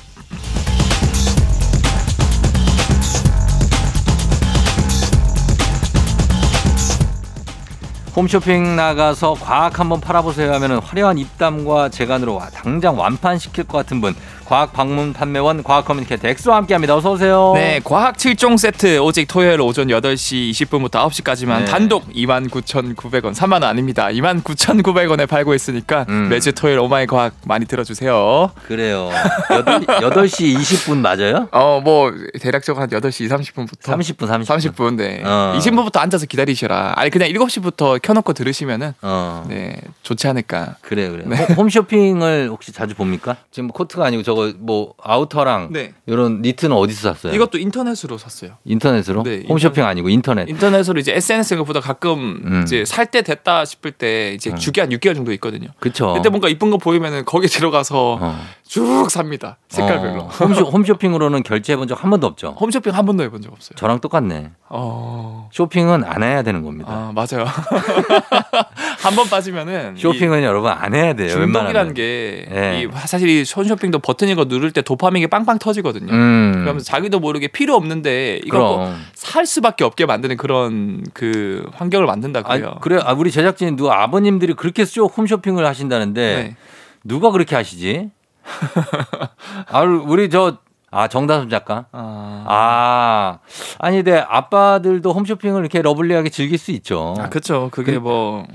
홈쇼핑 8.15 8.75
나가서 8.75 9.35
과학 9.35 9.79
한번 9.79 10.01
팔아보세요 10.01 10.53
하면 10.55 10.79
화려한 10.79 11.17
입담과 11.17 11.89
재간으로 11.89 12.35
와- 12.35 12.49
당장 12.49 12.99
완판시킬 12.99 13.63
것 13.63 13.77
같은 13.77 14.01
분 14.01 14.13
과학 14.51 14.73
방문 14.73 15.13
판매원 15.13 15.63
과학 15.63 15.85
커뮤니케이터 15.85 16.27
엑소와 16.27 16.57
함께합니다. 16.57 16.93
어서 16.93 17.11
오세요. 17.13 17.53
네, 17.55 17.79
과학 17.85 18.17
7종 18.17 18.57
세트 18.57 18.99
오직 18.99 19.25
토요일 19.29 19.61
오전 19.61 19.87
8시 19.87 20.51
20분부터 20.51 21.07
9시까지만 21.09 21.59
네. 21.59 21.65
단독 21.65 22.09
29,900원. 22.11 23.33
3만 23.33 23.53
원 23.53 23.63
아닙니다. 23.63 24.07
29,900원에 24.07 25.25
팔고 25.29 25.53
있으니까 25.53 26.05
음. 26.09 26.27
매주 26.27 26.51
토요일 26.51 26.79
오마이 26.79 27.07
과학 27.07 27.33
많이 27.45 27.65
들어주세요. 27.65 28.51
그래요. 28.67 29.09
8, 29.47 30.27
시 30.27 30.53
20분 30.53 30.97
맞아요? 30.97 31.47
어, 31.53 31.79
뭐 31.81 32.11
대략적으로 32.41 32.81
한 32.83 32.89
8시 32.89 33.29
30분부터 33.29 33.83
30분 33.83 34.27
30분. 34.27 34.45
30분 34.73 34.95
네. 34.95 35.21
어. 35.23 35.53
20분부터 35.59 35.99
앉아서 35.99 36.25
기다리셔라. 36.25 36.95
아니 36.97 37.09
그냥 37.09 37.29
7시부터 37.29 38.01
켜놓고 38.01 38.33
들으시면은 38.33 38.95
어. 39.01 39.45
네 39.47 39.79
좋지 40.03 40.27
않을까. 40.27 40.75
그래 40.81 41.07
그래. 41.07 41.23
네. 41.25 41.37
홈- 41.37 41.55
홈쇼핑을 41.55 42.49
혹시 42.51 42.73
자주 42.73 42.95
봅니까? 42.95 43.37
지금 43.49 43.67
뭐 43.67 43.73
코트가 43.75 44.05
아니고 44.07 44.23
저거 44.23 44.40
뭐 44.57 44.93
아우터랑 45.01 45.69
네. 45.71 45.93
이런 46.05 46.41
니트는 46.41 46.75
어디서 46.75 47.13
샀어요? 47.13 47.33
이것도 47.33 47.57
인터넷으로 47.57 48.17
샀어요. 48.17 48.57
인터넷으로? 48.65 49.23
네, 49.23 49.43
홈쇼핑 49.47 49.83
아니고 49.85 50.09
인터넷. 50.09 50.47
인터넷으로 50.49 50.99
이제 50.99 51.13
SNS가 51.15 51.63
보다 51.63 51.79
가끔 51.79 52.41
음. 52.45 52.61
이제 52.63 52.83
살 52.85 53.05
때 53.11 53.21
됐다 53.23 53.65
싶을 53.65 53.91
때 53.91 54.33
이제 54.33 54.55
주기 54.55 54.79
한 54.79 54.89
6개월 54.89 55.15
정도 55.15 55.33
있거든요. 55.33 55.67
그쵸. 55.79 56.13
그때 56.13 56.29
뭔가 56.29 56.47
이쁜 56.47 56.71
거 56.71 56.77
보이면은 56.77 57.25
거기 57.25 57.47
들어가서 57.47 58.19
어. 58.21 58.39
쭉 58.71 59.11
삽니다. 59.11 59.57
색깔별로. 59.67 60.21
어. 60.21 60.27
홈쇼, 60.27 60.63
홈쇼핑으로는 60.63 61.43
결제해 61.43 61.75
본 61.75 61.89
적 61.89 62.01
한 62.01 62.09
번도 62.09 62.25
없죠. 62.25 62.55
홈쇼핑 62.57 62.93
한 62.95 63.05
번도 63.05 63.21
해본 63.23 63.41
적 63.41 63.51
없어요. 63.51 63.75
저랑 63.75 63.99
똑같네. 63.99 64.51
어. 64.69 65.49
쇼핑은 65.51 66.05
안 66.05 66.23
해야 66.23 66.41
되는 66.41 66.61
겁니다. 66.63 66.89
아 66.89 67.11
맞아요. 67.13 67.45
한 69.03 69.15
번 69.17 69.27
빠지면은 69.29 69.95
쇼핑은 69.97 70.43
여러분 70.43 70.71
안 70.71 70.93
해야 70.93 71.11
돼요. 71.13 71.27
이 71.27 71.31
중독이라는. 71.31 71.93
게 71.95 72.47
예. 72.49 72.83
이 72.83 72.87
사실 73.05 73.27
이 73.27 73.43
손쇼핑도 73.43 73.99
버튼 73.99 74.29
이거 74.29 74.45
누를 74.45 74.71
때 74.71 74.81
도파민이 74.81 75.27
빵빵 75.27 75.59
터지거든요. 75.59 76.13
음. 76.13 76.51
그러면서 76.53 76.85
자기도 76.85 77.19
모르게 77.19 77.49
필요 77.49 77.75
없는데 77.75 78.39
이거. 78.45 78.93
살 79.13 79.45
수밖에 79.45 79.83
없게 79.83 80.05
만드는 80.05 80.37
그런 80.37 81.03
그 81.13 81.69
환경을 81.73 82.05
만든다 82.07 82.43
아. 82.45 82.75
그래. 82.79 82.99
아, 83.03 83.11
우리 83.11 83.31
제작진 83.31 83.75
누가 83.75 84.01
아버님들이 84.01 84.53
그렇게 84.53 84.85
쇼 84.85 85.07
홈쇼핑을 85.07 85.65
하신다는데 85.65 86.21
네. 86.35 86.55
누가 87.03 87.31
그렇게 87.31 87.57
하시지? 87.57 88.09
아, 89.67 89.81
우리 89.81 90.29
저 90.29 90.57
아, 90.93 91.07
정다솜 91.07 91.49
작가. 91.49 91.85
아, 91.93 92.43
아, 92.47 93.39
아니, 93.79 93.97
근데 94.03 94.17
아빠들도 94.19 95.13
홈쇼핑을 95.13 95.61
이렇게 95.61 95.81
러블리하게 95.81 96.29
즐길 96.29 96.57
수 96.57 96.71
있죠. 96.71 97.15
아, 97.17 97.29
그렇죠. 97.29 97.69
그게 97.71 97.93
그- 97.93 97.99
뭐 97.99 98.45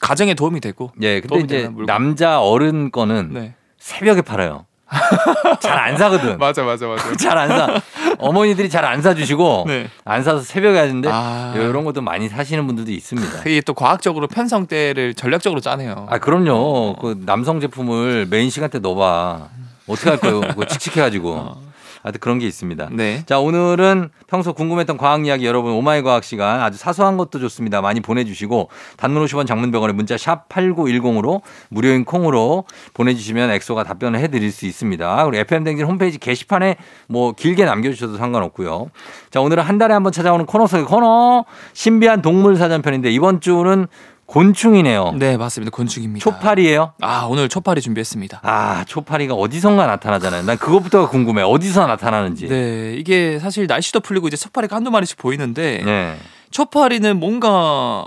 가정에 0.00 0.34
도움이 0.34 0.60
되고. 0.60 0.90
예, 1.02 1.20
근데 1.20 1.38
이제. 1.40 1.70
남자 1.86 2.40
어른 2.40 2.90
거는 2.90 3.30
네. 3.32 3.54
새벽에 3.78 4.22
팔아요. 4.22 4.66
잘 5.60 5.78
안 5.78 5.96
사거든. 5.96 6.38
맞아 6.38 6.62
맞아 6.62 6.86
맞아. 6.86 7.12
잘 7.16 7.36
안 7.38 7.48
사. 7.48 7.80
어머니들이 8.18 8.68
잘 8.68 8.84
안 8.84 9.00
사주시고 9.02 9.64
네. 9.66 9.88
안 10.04 10.22
사서 10.22 10.40
새벽에 10.42 10.78
하는데 10.78 11.08
아. 11.12 11.52
이런 11.56 11.84
것도 11.84 12.00
많이 12.02 12.28
사시는 12.28 12.66
분들도 12.66 12.90
있습니다. 12.92 13.40
이게 13.46 13.60
또 13.62 13.74
과학적으로 13.74 14.26
편성대를 14.28 15.14
전략적으로 15.14 15.60
짜네요. 15.60 16.06
아, 16.10 16.18
그럼요. 16.18 16.96
그 16.96 17.20
남성 17.24 17.60
제품을 17.60 18.26
메인 18.30 18.50
시간대 18.50 18.78
넣어봐. 18.78 19.48
어떻게 19.88 20.10
할 20.10 20.18
거예요? 20.18 20.40
그거 20.42 20.64
칙칙해가지고. 20.66 21.56
하여튼 22.04 22.20
그런 22.20 22.38
게 22.38 22.46
있습니다. 22.46 22.90
네. 22.92 23.24
자, 23.24 23.38
오늘은 23.40 24.10
평소 24.26 24.52
궁금했던 24.52 24.98
과학 24.98 25.26
이야기 25.26 25.46
여러분 25.46 25.72
오마이 25.72 26.02
과학 26.02 26.22
시간 26.22 26.60
아주 26.60 26.76
사소한 26.76 27.16
것도 27.16 27.40
좋습니다. 27.40 27.80
많이 27.80 28.00
보내주시고 28.00 28.68
단문 28.98 29.24
50원 29.24 29.46
장문 29.46 29.72
100원에 29.72 29.94
문자 29.94 30.18
샵 30.18 30.46
8910으로 30.50 31.40
무료인 31.70 32.04
콩으로 32.04 32.64
보내주시면 32.92 33.50
엑소가 33.50 33.84
답변을 33.84 34.20
해드릴 34.20 34.52
수 34.52 34.66
있습니다. 34.66 35.24
그리고 35.24 35.40
FM대행진 35.40 35.86
홈페이지 35.86 36.18
게시판에 36.18 36.76
뭐 37.08 37.32
길게 37.32 37.64
남겨주셔도 37.64 38.18
상관없고요. 38.18 38.90
자, 39.30 39.40
오늘은 39.40 39.64
한 39.64 39.78
달에 39.78 39.92
한 39.94 40.04
번 40.04 40.12
찾아오는 40.12 40.44
코너 40.44 40.66
속의 40.66 40.84
코너 40.84 41.46
신비한 41.72 42.20
동물 42.20 42.56
사전편인데 42.56 43.10
이번 43.10 43.40
주는 43.40 43.86
곤충이네요. 44.26 45.12
네 45.18 45.36
맞습니다. 45.36 45.70
곤충입니다. 45.70 46.22
초파리예요? 46.24 46.94
아 47.00 47.26
오늘 47.28 47.48
초파리 47.48 47.80
준비했습니다. 47.80 48.40
아, 48.42 48.84
초파리가 48.86 49.34
어디선가 49.34 49.86
나타나잖아요. 49.86 50.42
난 50.44 50.56
그것부터가 50.58 51.08
궁금해. 51.08 51.42
어디서 51.42 51.86
나타나는지. 51.86 52.48
네 52.48 52.94
이게 52.94 53.38
사실 53.38 53.66
날씨도 53.66 54.00
풀리고 54.00 54.28
이제 54.28 54.36
초파리가 54.36 54.76
한두 54.76 54.90
마리씩 54.90 55.18
보이는데 55.18 55.82
네. 55.84 56.16
초파리는 56.50 57.18
뭔가 57.18 58.06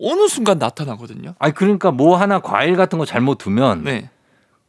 어느 0.00 0.28
순간 0.28 0.58
나타나거든요. 0.58 1.34
아니 1.38 1.54
그러니까 1.54 1.90
뭐 1.90 2.16
하나 2.16 2.40
과일 2.40 2.76
같은 2.76 2.98
거 2.98 3.04
잘못 3.06 3.38
두면 3.38 3.84
네. 3.84 4.10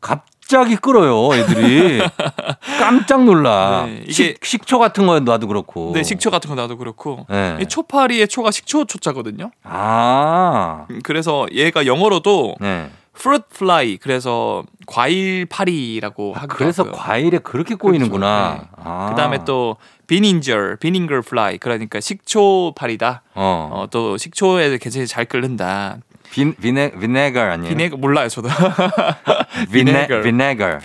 갑 0.01 0.23
자기 0.47 0.75
끓어요 0.75 1.33
애들이 1.35 2.01
깜짝 2.79 3.23
놀라 3.23 3.85
네, 3.87 4.01
이게- 4.03 4.11
식, 4.11 4.45
식초 4.45 4.77
같은 4.79 5.07
거 5.07 5.19
놔도 5.19 5.47
그렇고 5.47 5.91
네 5.93 6.03
식초 6.03 6.29
같은 6.29 6.49
거 6.49 6.55
놔도 6.55 6.77
그렇고 6.77 7.25
네. 7.29 7.57
이 7.61 7.65
초파리의 7.65 8.27
초가 8.27 8.51
식초 8.51 8.85
초자거든요. 8.85 9.51
아 9.63 10.85
음, 10.91 10.99
그래서 11.03 11.47
얘가 11.51 11.85
영어로도 11.85 12.55
네. 12.59 12.89
fruit 13.17 13.45
fly 13.53 13.97
그래서 13.97 14.63
과일 14.85 15.45
파리라고 15.45 16.33
하기도 16.33 16.55
그래서 16.55 16.83
하고요. 16.83 16.95
과일에 16.95 17.37
그렇게 17.39 17.75
꼬이는구나 17.75 18.49
그렇죠. 18.55 18.61
네. 18.77 18.83
아. 18.83 19.07
그다음에 19.09 19.39
또 19.45 19.77
vinegar, 20.07 20.75
vinegar 20.79 21.21
fly 21.21 21.57
그러니까 21.57 21.99
식초 21.99 22.73
파리다. 22.75 23.23
어, 23.33 23.69
어, 23.73 23.87
또 23.89 24.17
식초에 24.17 24.77
굉장히 24.77 25.07
잘 25.07 25.25
끌린다. 25.25 25.97
비, 26.35 26.51
비네, 26.53 26.91
vinegar 26.99 27.39
아니에요 27.39 27.69
vinegar 27.69 27.95
몰라요 27.95 28.27
저도. 28.27 28.49
비네, 29.71 30.05
비네거. 30.07 30.21
비네거. 30.21 30.79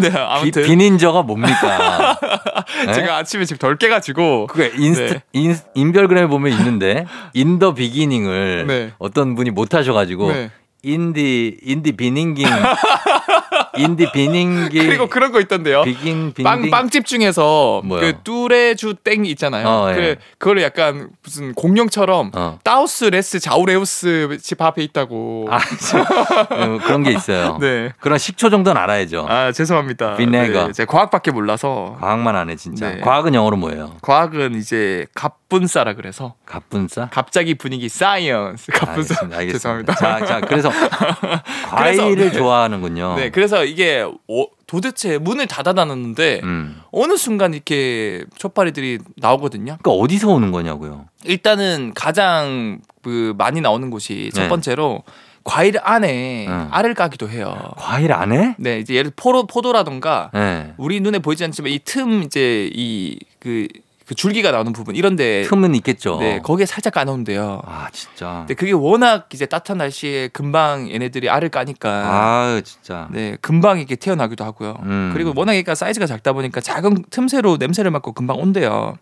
네, 0.00 0.10
비, 0.10 0.16
아무튼 0.16 0.62
비 0.62 0.76
닌저가 0.76 1.22
뭡니까 1.22 2.16
네? 2.86 2.92
제가 2.92 3.16
아침에 3.16 3.44
지금 3.44 3.58
덜 3.58 3.76
깨가지고 3.76 4.46
그게 4.46 4.70
인스트, 4.76 5.14
네. 5.14 5.20
인, 5.32 5.56
인별그램에 5.74 6.28
보면 6.28 6.52
있는데 6.52 7.06
인더 7.34 7.74
비기닝을 7.74 8.66
네. 8.68 8.92
어떤 8.98 9.34
분이 9.34 9.50
못 9.50 9.74
하셔가지고 9.74 10.32
네. 10.32 10.50
인디 10.84 11.58
인디 11.64 11.90
비닝깅 11.90 12.46
인디 13.78 14.10
비닝기 14.12 14.78
그리고 14.86 15.06
그런 15.06 15.32
거 15.32 15.40
있던데요. 15.40 15.82
비긴 15.82 16.32
빈딩 16.34 16.44
빵 16.44 16.70
빵집 16.70 17.06
중에서 17.06 17.82
뭐요? 17.84 18.00
그 18.00 18.12
뚜레주 18.24 18.94
땡 19.04 19.24
있잖아요. 19.26 19.66
어, 19.68 19.90
예. 19.90 19.94
그 19.94 20.16
그거를 20.38 20.62
약간 20.62 21.10
무슨 21.22 21.54
공룡처럼 21.54 22.30
어. 22.34 22.58
따우스 22.64 23.04
레스 23.06 23.38
자우레우스 23.40 24.38
집 24.42 24.60
앞에 24.62 24.82
있다고. 24.82 25.48
아, 25.50 25.58
저, 25.58 25.98
어, 26.00 26.78
그런 26.84 27.02
게 27.02 27.12
있어요. 27.12 27.58
네. 27.60 27.92
그런 28.00 28.18
식초 28.18 28.50
정도는 28.50 28.80
알아야죠. 28.80 29.26
아 29.28 29.52
죄송합니다. 29.52 30.16
vinegar. 30.16 30.66
네, 30.68 30.72
제가 30.72 30.90
과학밖에 30.92 31.30
몰라서 31.30 31.96
과학만 32.00 32.34
안 32.36 32.48
해 32.50 32.56
진짜. 32.56 32.90
네. 32.94 33.00
과학은 33.00 33.34
영어로 33.34 33.56
뭐예요? 33.58 33.94
과학은 34.02 34.54
이제 34.54 35.06
갑 35.14 35.47
분싸라 35.48 35.94
그래서 35.94 36.34
갑분싸? 36.44 37.08
갑자기 37.10 37.54
분위기 37.54 37.88
science 37.88 38.72
갑분싸. 38.72 39.14
알겠습니다. 39.32 39.36
알겠습니다. 39.38 39.52
죄송합니다. 39.52 39.94
자, 39.94 40.24
자, 40.26 40.40
그래서 40.46 40.70
과일을 41.70 42.16
네. 42.16 42.32
좋아하는군요. 42.32 43.14
네, 43.16 43.30
그래서 43.30 43.64
이게 43.64 44.02
어, 44.02 44.44
도대체 44.66 45.16
문을 45.18 45.46
닫아놨는데 45.46 46.40
음. 46.42 46.80
어느 46.92 47.16
순간 47.16 47.54
이렇게 47.54 48.24
초파리들이 48.36 48.98
나오거든요. 49.16 49.78
그러니까 49.80 49.90
어디서 49.92 50.28
오는 50.28 50.50
거냐고요? 50.52 51.06
일단은 51.24 51.92
가장 51.94 52.80
그 53.02 53.34
많이 53.38 53.60
나오는 53.62 53.88
곳이 53.90 54.30
첫 54.34 54.42
네. 54.42 54.48
번째로 54.48 55.02
과일 55.44 55.76
안에 55.82 56.46
음. 56.46 56.68
알을 56.70 56.92
까기도 56.92 57.30
해요. 57.30 57.56
과일 57.78 58.12
안 58.12 58.32
해? 58.32 58.54
네, 58.58 58.80
이제 58.80 58.92
예를 58.94 59.12
포도 59.16 59.46
포도라던가 59.46 60.30
네. 60.34 60.74
우리 60.76 61.00
눈에 61.00 61.20
보이지 61.20 61.42
않지만 61.44 61.72
이 61.72 61.78
틈 61.78 62.22
이제 62.22 62.68
이 62.74 63.18
그 63.40 63.66
그 64.08 64.14
줄기가 64.14 64.50
나오는 64.50 64.72
부분 64.72 64.96
이런데 64.96 65.42
틈은 65.42 65.74
있겠죠. 65.76 66.16
네 66.18 66.40
거기에 66.40 66.64
살짝 66.64 66.94
까놓은데요. 66.94 67.60
아 67.66 67.88
진짜. 67.92 68.38
근데 68.38 68.54
그게 68.54 68.72
워낙 68.72 69.28
이제 69.34 69.44
따뜻한 69.44 69.76
날씨에 69.76 70.28
금방 70.28 70.90
얘네들이 70.90 71.28
알을 71.28 71.50
까니까 71.50 71.90
아 71.90 72.60
진짜. 72.64 73.08
네 73.12 73.36
금방 73.42 73.78
이렇게 73.78 73.96
태어나기도 73.96 74.46
하고요. 74.46 74.76
음. 74.82 75.10
그리고 75.12 75.34
워낙 75.36 75.54
얘가 75.56 75.74
사이즈가 75.74 76.06
작다 76.06 76.32
보니까 76.32 76.62
작은 76.62 77.04
틈새로 77.10 77.58
냄새를 77.58 77.90
맡고 77.90 78.12
금방 78.12 78.38
온대요. 78.38 78.96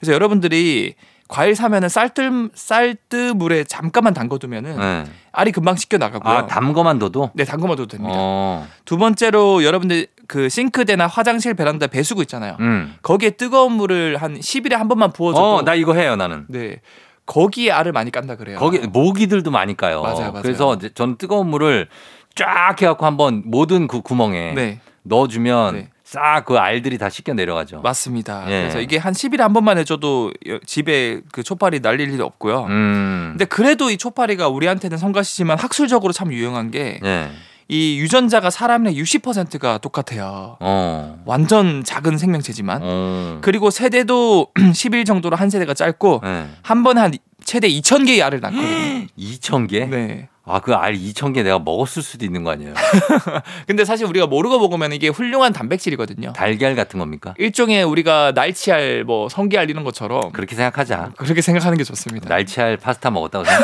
그래서 0.00 0.14
여러분들이 0.14 0.94
과일 1.28 1.56
사면은 1.56 1.88
쌀뜨 1.88 2.50
쌀뜨 2.54 3.32
물에 3.36 3.64
잠깐만 3.64 4.14
담궈두면은 4.14 4.78
네. 4.78 5.04
알이 5.32 5.52
금방 5.52 5.76
씻겨 5.76 5.98
나가고요. 5.98 6.32
아 6.32 6.46
담거만 6.46 6.98
둬도. 6.98 7.30
네 7.34 7.44
담궈놔도 7.44 7.86
됩니다. 7.86 8.14
어. 8.16 8.66
두 8.84 8.96
번째로 8.96 9.64
여러분들 9.64 10.06
그 10.28 10.48
싱크대나 10.48 11.06
화장실 11.06 11.54
베란다 11.54 11.88
배수구 11.88 12.22
있잖아요. 12.22 12.56
음. 12.60 12.94
거기에 13.02 13.30
뜨거운 13.30 13.72
물을 13.72 14.16
한 14.16 14.38
10일에 14.38 14.72
한 14.74 14.88
번만 14.88 15.12
부어줘도 15.12 15.56
어, 15.56 15.62
나 15.62 15.74
이거 15.74 15.94
해요 15.94 16.16
나는. 16.16 16.46
네 16.48 16.80
거기에 17.26 17.72
알을 17.72 17.92
많이 17.92 18.10
깐다 18.10 18.36
그래요. 18.36 18.58
거기 18.58 18.78
모기들도 18.78 19.50
많이 19.50 19.76
까요. 19.76 20.02
맞아요, 20.02 20.32
맞아요. 20.32 20.42
그래서 20.42 20.78
저는 20.94 21.16
뜨거운 21.18 21.48
물을 21.48 21.88
쫙 22.36 22.76
해갖고 22.80 23.04
한번 23.04 23.42
모든 23.46 23.88
그 23.88 24.00
구멍에 24.00 24.52
네 24.54 24.80
넣어주면 25.02 25.74
네. 25.74 25.90
싹 26.06 26.44
그 26.46 26.56
알들이 26.56 26.98
다 26.98 27.10
씻겨 27.10 27.34
내려가죠. 27.34 27.80
맞습니다. 27.80 28.44
예. 28.46 28.60
그래서 28.60 28.80
이게 28.80 28.96
한 28.96 29.12
10일에 29.12 29.38
한 29.40 29.52
번만 29.52 29.76
해줘도 29.78 30.32
여- 30.48 30.58
집에 30.64 31.20
그 31.32 31.42
초파리 31.42 31.80
날릴 31.80 32.12
일이 32.12 32.22
없고요. 32.22 32.64
음. 32.66 33.28
근데 33.32 33.44
그래도 33.44 33.90
이 33.90 33.96
초파리가 33.96 34.48
우리한테는 34.48 34.98
성가시지만 34.98 35.58
학술적으로 35.58 36.12
참 36.12 36.32
유용한 36.32 36.70
게이 36.70 37.00
예. 37.04 37.30
유전자가 37.68 38.50
사람의 38.50 38.96
60%가 38.96 39.78
똑같아요. 39.78 40.56
어. 40.60 41.20
완전 41.26 41.82
작은 41.82 42.16
생명체지만 42.18 42.80
어. 42.84 43.38
그리고 43.40 43.70
세대도 43.70 44.52
10일 44.54 45.04
정도로 45.04 45.34
한 45.34 45.50
세대가 45.50 45.74
짧고 45.74 46.20
네. 46.22 46.46
한 46.62 46.84
번에 46.84 47.00
한 47.00 47.12
최대 47.44 47.68
2,000개의 47.68 48.22
알을 48.24 48.40
낳거든요. 48.40 49.06
2천 49.18 49.68
개? 49.68 49.86
네. 49.86 50.28
아, 50.48 50.60
그 50.60 50.72
알 50.76 50.94
2천 50.94 51.34
개 51.34 51.42
내가 51.42 51.58
먹었을 51.58 52.02
수도 52.02 52.24
있는 52.24 52.44
거 52.44 52.50
아니에요? 52.52 52.72
근데 53.66 53.84
사실 53.84 54.06
우리가 54.06 54.26
모르고 54.26 54.58
먹으면 54.60 54.92
이게 54.92 55.08
훌륭한 55.08 55.52
단백질이거든요. 55.52 56.32
달걀 56.34 56.76
같은 56.76 57.00
겁니까? 57.00 57.34
일종의 57.38 57.82
우리가 57.82 58.32
날치알, 58.34 59.04
뭐 59.04 59.28
성게알 59.28 59.68
이런 59.70 59.82
것처럼 59.84 60.30
그렇게 60.32 60.54
생각하자. 60.54 61.12
그렇게 61.16 61.40
생각하는 61.42 61.76
게 61.78 61.84
좋습니다. 61.84 62.28
날치알 62.28 62.76
파스타 62.76 63.10
먹었다고 63.10 63.44
생각. 63.44 63.62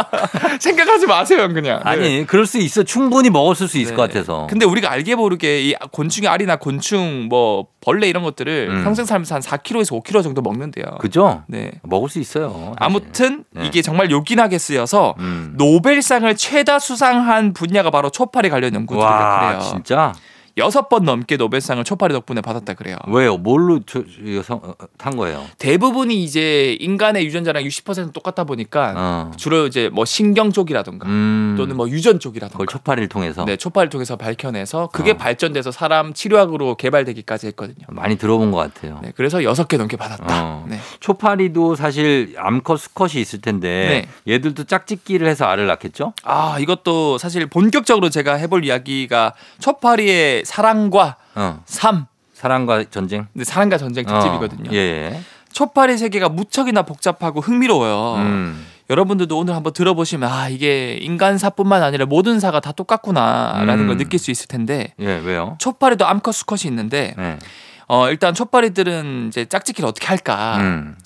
생각하지 0.60 1.06
마세요, 1.06 1.48
그냥. 1.48 1.80
네. 1.84 1.90
아니, 1.90 2.26
그럴 2.26 2.46
수 2.46 2.58
있어. 2.58 2.82
충분히 2.82 3.30
먹었을 3.30 3.68
수 3.68 3.78
있을 3.78 3.92
네. 3.92 3.96
것 3.96 4.02
같아서. 4.08 4.46
근데 4.48 4.66
우리가 4.66 4.90
알게 4.90 5.14
모르게 5.14 5.62
이 5.62 5.74
곤충의 5.92 6.28
알이나 6.28 6.56
곤충 6.56 7.26
뭐 7.28 7.66
벌레 7.80 8.08
이런 8.08 8.22
것들을 8.22 8.68
음. 8.70 8.84
평생 8.84 9.04
살면서 9.04 9.36
한 9.36 9.42
4kg에서 9.42 10.02
5kg 10.02 10.22
정도 10.22 10.42
먹는데요. 10.42 10.84
그죠? 11.00 11.44
네. 11.48 11.70
먹을 11.82 12.08
수 12.08 12.18
있어요. 12.18 12.48
사실. 12.50 12.74
아무튼 12.78 13.44
네. 13.52 13.66
이게 13.66 13.82
정말 13.82 14.10
요긴하게 14.10 14.58
쓰여서 14.58 15.14
음. 15.18 15.54
노벨 15.56 15.99
상을 16.02 16.34
최다 16.36 16.78
수상한 16.78 17.52
분야가 17.52 17.90
바로 17.90 18.10
초파리 18.10 18.50
관련 18.50 18.74
연구들이라 18.74 19.08
와, 19.08 19.40
그래요. 19.48 19.60
진짜? 19.60 20.12
여섯 20.60 20.88
번 20.88 21.04
넘게 21.04 21.36
노벨상을 21.36 21.82
초파리 21.84 22.12
덕분에 22.14 22.40
받았다 22.40 22.74
그래요. 22.74 22.96
왜요? 23.08 23.36
뭘로 23.36 23.80
저, 23.86 24.02
저, 24.04 24.42
성- 24.42 24.60
어, 24.62 24.74
탄 24.96 25.16
거예요? 25.16 25.44
대부분이 25.58 26.22
이제 26.22 26.76
인간의 26.80 27.24
유전자랑 27.26 27.64
60% 27.64 28.12
똑같다 28.12 28.44
보니까 28.44 28.94
어. 28.96 29.30
주로 29.36 29.66
이제 29.66 29.88
뭐 29.92 30.04
신경 30.04 30.52
쪽이라든가 30.52 31.08
음. 31.08 31.54
또는 31.56 31.76
뭐 31.76 31.88
유전 31.88 32.20
쪽이라든가 32.20 32.52
그걸 32.52 32.66
초파리를 32.66 33.08
통해서 33.08 33.44
네, 33.44 33.56
초파를 33.56 33.88
통해서 33.88 34.16
밝혀내서 34.16 34.90
그게 34.92 35.12
어. 35.12 35.16
발전돼서 35.16 35.70
사람 35.72 36.12
치료학으로 36.12 36.76
개발되기까지 36.76 37.48
했거든요. 37.48 37.86
많이 37.88 38.16
들어본 38.16 38.50
것 38.52 38.58
같아요. 38.58 39.00
네, 39.02 39.12
그래서 39.16 39.42
여섯 39.42 39.66
개 39.68 39.76
넘게 39.76 39.96
받았다. 39.96 40.24
어. 40.28 40.66
네. 40.68 40.78
초파리도 41.00 41.74
사실 41.74 42.34
암컷, 42.38 42.78
수컷이 42.78 43.20
있을 43.20 43.40
텐데 43.40 44.06
얘들도 44.28 44.64
짝짓기를 44.64 45.26
해서 45.26 45.46
알을 45.46 45.66
낳겠죠? 45.66 46.12
아, 46.24 46.58
이것도 46.60 47.18
사실 47.18 47.46
본격적으로 47.46 48.10
제가 48.10 48.34
해볼 48.34 48.64
이야기가 48.64 49.34
초파리의 49.60 50.44
사랑과 50.50 51.16
어. 51.36 51.62
삶, 51.64 52.06
사랑과 52.32 52.82
전쟁 52.90 53.28
근데 53.32 53.44
사랑과 53.44 53.78
전쟁 53.78 54.04
특집이거든요. 54.04 54.70
어. 54.70 54.72
예. 54.72 54.78
예. 54.78 55.20
초파리 55.52 55.96
세계가 55.96 56.28
무척이나 56.28 56.82
복잡하고 56.82 57.40
흥미로워요. 57.40 58.16
음. 58.16 58.66
여러분들도 58.88 59.38
오늘 59.38 59.54
한번 59.54 59.72
들어보시면 59.72 60.28
아 60.28 60.48
이게 60.48 60.94
인간사뿐만 61.00 61.84
아니라 61.84 62.06
모든 62.06 62.40
사가 62.40 62.58
다 62.58 62.72
똑같구나라는 62.72 63.84
음. 63.84 63.86
걸 63.86 63.96
느낄 63.96 64.18
수 64.18 64.32
있을 64.32 64.48
텐데 64.48 64.92
예, 64.98 65.18
왜요? 65.18 65.56
초파리도 65.60 66.04
암컷 66.04 66.34
수컷이 66.34 66.62
있는데 66.64 67.14
네. 67.16 67.38
어 67.86 68.10
일단 68.10 68.34
초파리들은 68.34 69.28
이제 69.28 69.44
짝짓기를 69.44 69.88
어떻게 69.88 70.08
할까? 70.08 70.56
음. 70.58 70.96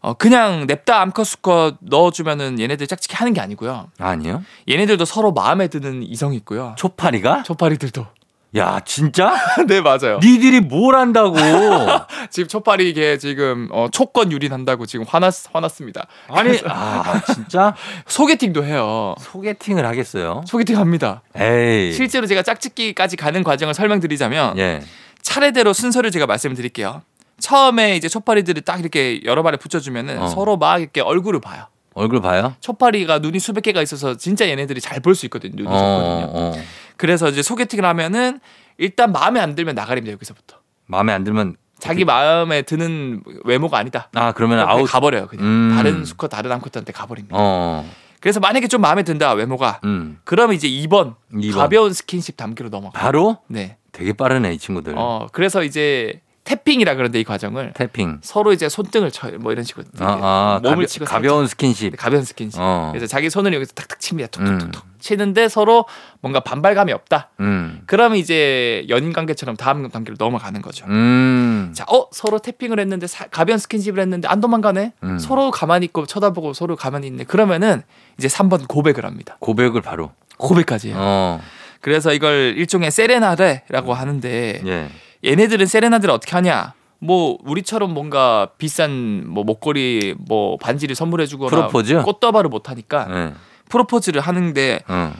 어 0.00 0.14
그냥 0.14 0.66
냅다 0.66 1.02
암컷 1.02 1.26
수컷 1.26 1.76
넣어주면은 1.80 2.58
얘네들 2.58 2.86
짝짓기 2.86 3.16
하는 3.16 3.34
게 3.34 3.42
아니고요. 3.42 3.90
아니요. 3.98 4.42
얘네들도 4.66 5.04
서로 5.04 5.32
마음에 5.32 5.68
드는 5.68 6.02
이성이 6.04 6.36
있고요. 6.36 6.74
초파리가? 6.78 7.42
초파리들도. 7.42 8.17
야, 8.56 8.80
진짜? 8.84 9.34
네 9.68 9.80
맞아요. 9.82 10.18
니들이 10.22 10.60
뭘 10.60 10.94
한다고? 10.96 11.36
지금 12.30 12.48
초파리 12.48 12.94
개 12.94 13.18
지금 13.18 13.68
어, 13.70 13.88
초권 13.92 14.32
유린한다고 14.32 14.86
지금 14.86 15.04
화났 15.06 15.34
화났습니다. 15.52 16.06
아니, 16.28 16.58
아, 16.64 17.20
진짜? 17.26 17.74
소개팅도 18.08 18.64
해요. 18.64 19.14
소개팅을 19.20 19.84
하겠어요? 19.84 20.42
소개팅 20.46 20.78
합니다. 20.78 21.22
에이. 21.36 21.92
실제로 21.92 22.26
제가 22.26 22.42
짝짓기까지 22.42 23.16
가는 23.16 23.44
과정을 23.44 23.74
설명드리자면 23.74 24.58
예. 24.58 24.80
차례대로 25.20 25.74
순서를 25.74 26.10
제가 26.10 26.26
말씀드릴게요. 26.26 27.02
처음에 27.40 27.96
이제 27.96 28.08
초파리들을 28.08 28.62
딱 28.62 28.80
이렇게 28.80 29.20
여러 29.24 29.42
마리 29.42 29.58
붙여주면은 29.58 30.22
어. 30.22 30.28
서로 30.28 30.56
막 30.56 30.80
이렇게 30.80 31.02
얼굴을 31.02 31.40
봐요. 31.40 31.66
얼굴 31.94 32.20
봐요? 32.22 32.54
초파리가 32.60 33.18
눈이 33.18 33.40
수백 33.40 33.62
개가 33.62 33.82
있어서 33.82 34.16
진짜 34.16 34.48
얘네들이 34.48 34.80
잘 34.80 35.00
볼 35.00 35.16
수 35.16 35.26
있거든요. 35.26 35.54
눈이 35.56 35.66
좋거든요. 35.68 36.52
어. 36.98 37.00
그래서 37.00 37.28
이제 37.28 37.42
소개팅을 37.42 37.84
하면은 37.84 38.40
일단 38.76 39.12
마음에 39.12 39.40
안 39.40 39.54
들면 39.54 39.74
나가립니다 39.76 40.12
여기서부터. 40.12 40.56
마음에 40.86 41.12
안 41.12 41.22
들면 41.24 41.56
자기 41.78 42.04
마음에 42.04 42.62
드는 42.62 43.22
외모가 43.44 43.78
아니다. 43.78 44.08
아, 44.14 44.32
그러면 44.32 44.58
아웃. 44.60 44.84
가버려요 44.90 45.28
그냥 45.28 45.44
음. 45.44 45.72
다른 45.76 46.04
수컷 46.04 46.28
다른 46.28 46.50
암컷한테 46.52 46.92
가버립니다. 46.92 47.36
어. 47.38 47.88
그래서 48.20 48.40
만약에 48.40 48.66
좀 48.66 48.80
마음에 48.80 49.04
든다 49.04 49.32
외모가 49.34 49.80
음. 49.84 50.18
그러면 50.24 50.56
이제 50.56 50.66
2번, 50.68 51.14
이 51.40 51.52
번. 51.52 51.60
가벼운 51.60 51.92
스킨십 51.92 52.36
단계로 52.36 52.68
넘어가. 52.68 52.98
바로 52.98 53.38
네. 53.46 53.76
되게 53.92 54.12
빠르네, 54.12 54.54
이 54.54 54.58
친구들. 54.58 54.94
어 54.96 55.28
그래서 55.32 55.62
이제 55.62 56.20
tapping이라 56.42 56.94
그러는데 56.94 57.20
이 57.20 57.24
과정을 57.24 57.74
tapping. 57.74 58.18
서로 58.22 58.52
이제 58.52 58.68
손등을 58.68 59.12
쳐요. 59.12 59.38
뭐 59.38 59.52
이런 59.52 59.62
식으로 59.64 59.84
아, 60.00 60.04
아 60.04 60.60
몸을 60.62 60.76
가벼, 60.78 60.86
치고 60.86 61.04
가벼운 61.04 61.46
스킨십. 61.46 61.90
살짝 61.92 62.00
가벼운 62.04 62.24
스킨십. 62.24 62.58
어. 62.60 62.88
그래서 62.92 63.06
자기 63.06 63.30
손을 63.30 63.52
여기서 63.54 63.72
탁탁 63.74 64.00
칩니다. 64.00 64.28
툭툭툭툭 64.30 64.84
치는데 64.98 65.48
서로 65.48 65.84
뭔가 66.20 66.40
반발감이 66.40 66.92
없다. 66.92 67.30
음. 67.40 67.82
그러면 67.86 68.18
이제 68.18 68.84
연인 68.88 69.12
관계처럼 69.12 69.56
다음 69.56 69.88
단계로 69.88 70.16
넘어가는 70.18 70.60
거죠. 70.62 70.86
음. 70.86 71.72
자, 71.74 71.84
어 71.88 72.06
서로 72.12 72.38
태핑을 72.38 72.78
했는데 72.80 73.06
사- 73.06 73.26
가벼운 73.26 73.58
스킨십을 73.58 74.00
했는데 74.00 74.28
안 74.28 74.40
도망가네. 74.40 74.92
음. 75.04 75.18
서로 75.18 75.50
가만히 75.50 75.86
있고 75.86 76.06
쳐다보고 76.06 76.52
서로 76.52 76.76
가만히 76.76 77.06
있네. 77.08 77.24
그러면은 77.24 77.82
이제 78.18 78.28
3번 78.28 78.66
고백을 78.68 79.04
합니다. 79.04 79.36
고백을 79.40 79.80
바로. 79.82 80.10
고백까지요. 80.38 80.94
어. 80.96 81.40
그래서 81.80 82.12
이걸 82.12 82.54
일종의 82.56 82.90
세레나데라고 82.90 83.94
하는데 83.94 84.62
예. 84.66 84.88
얘네들은 85.24 85.66
세레나데를 85.66 86.12
어떻게 86.14 86.32
하냐? 86.32 86.74
뭐 87.00 87.38
우리처럼 87.44 87.94
뭔가 87.94 88.50
비싼 88.58 89.22
뭐 89.28 89.44
목걸이 89.44 90.16
뭐 90.18 90.56
반지를 90.56 90.96
선물해 90.96 91.26
주거나 91.26 91.50
프로포즈? 91.50 92.02
꽃다발을 92.02 92.50
못 92.50 92.68
하니까 92.70 93.06
예. 93.10 93.34
프로포즈를 93.68 94.20
하는데 94.20 94.80
어. 94.88 95.12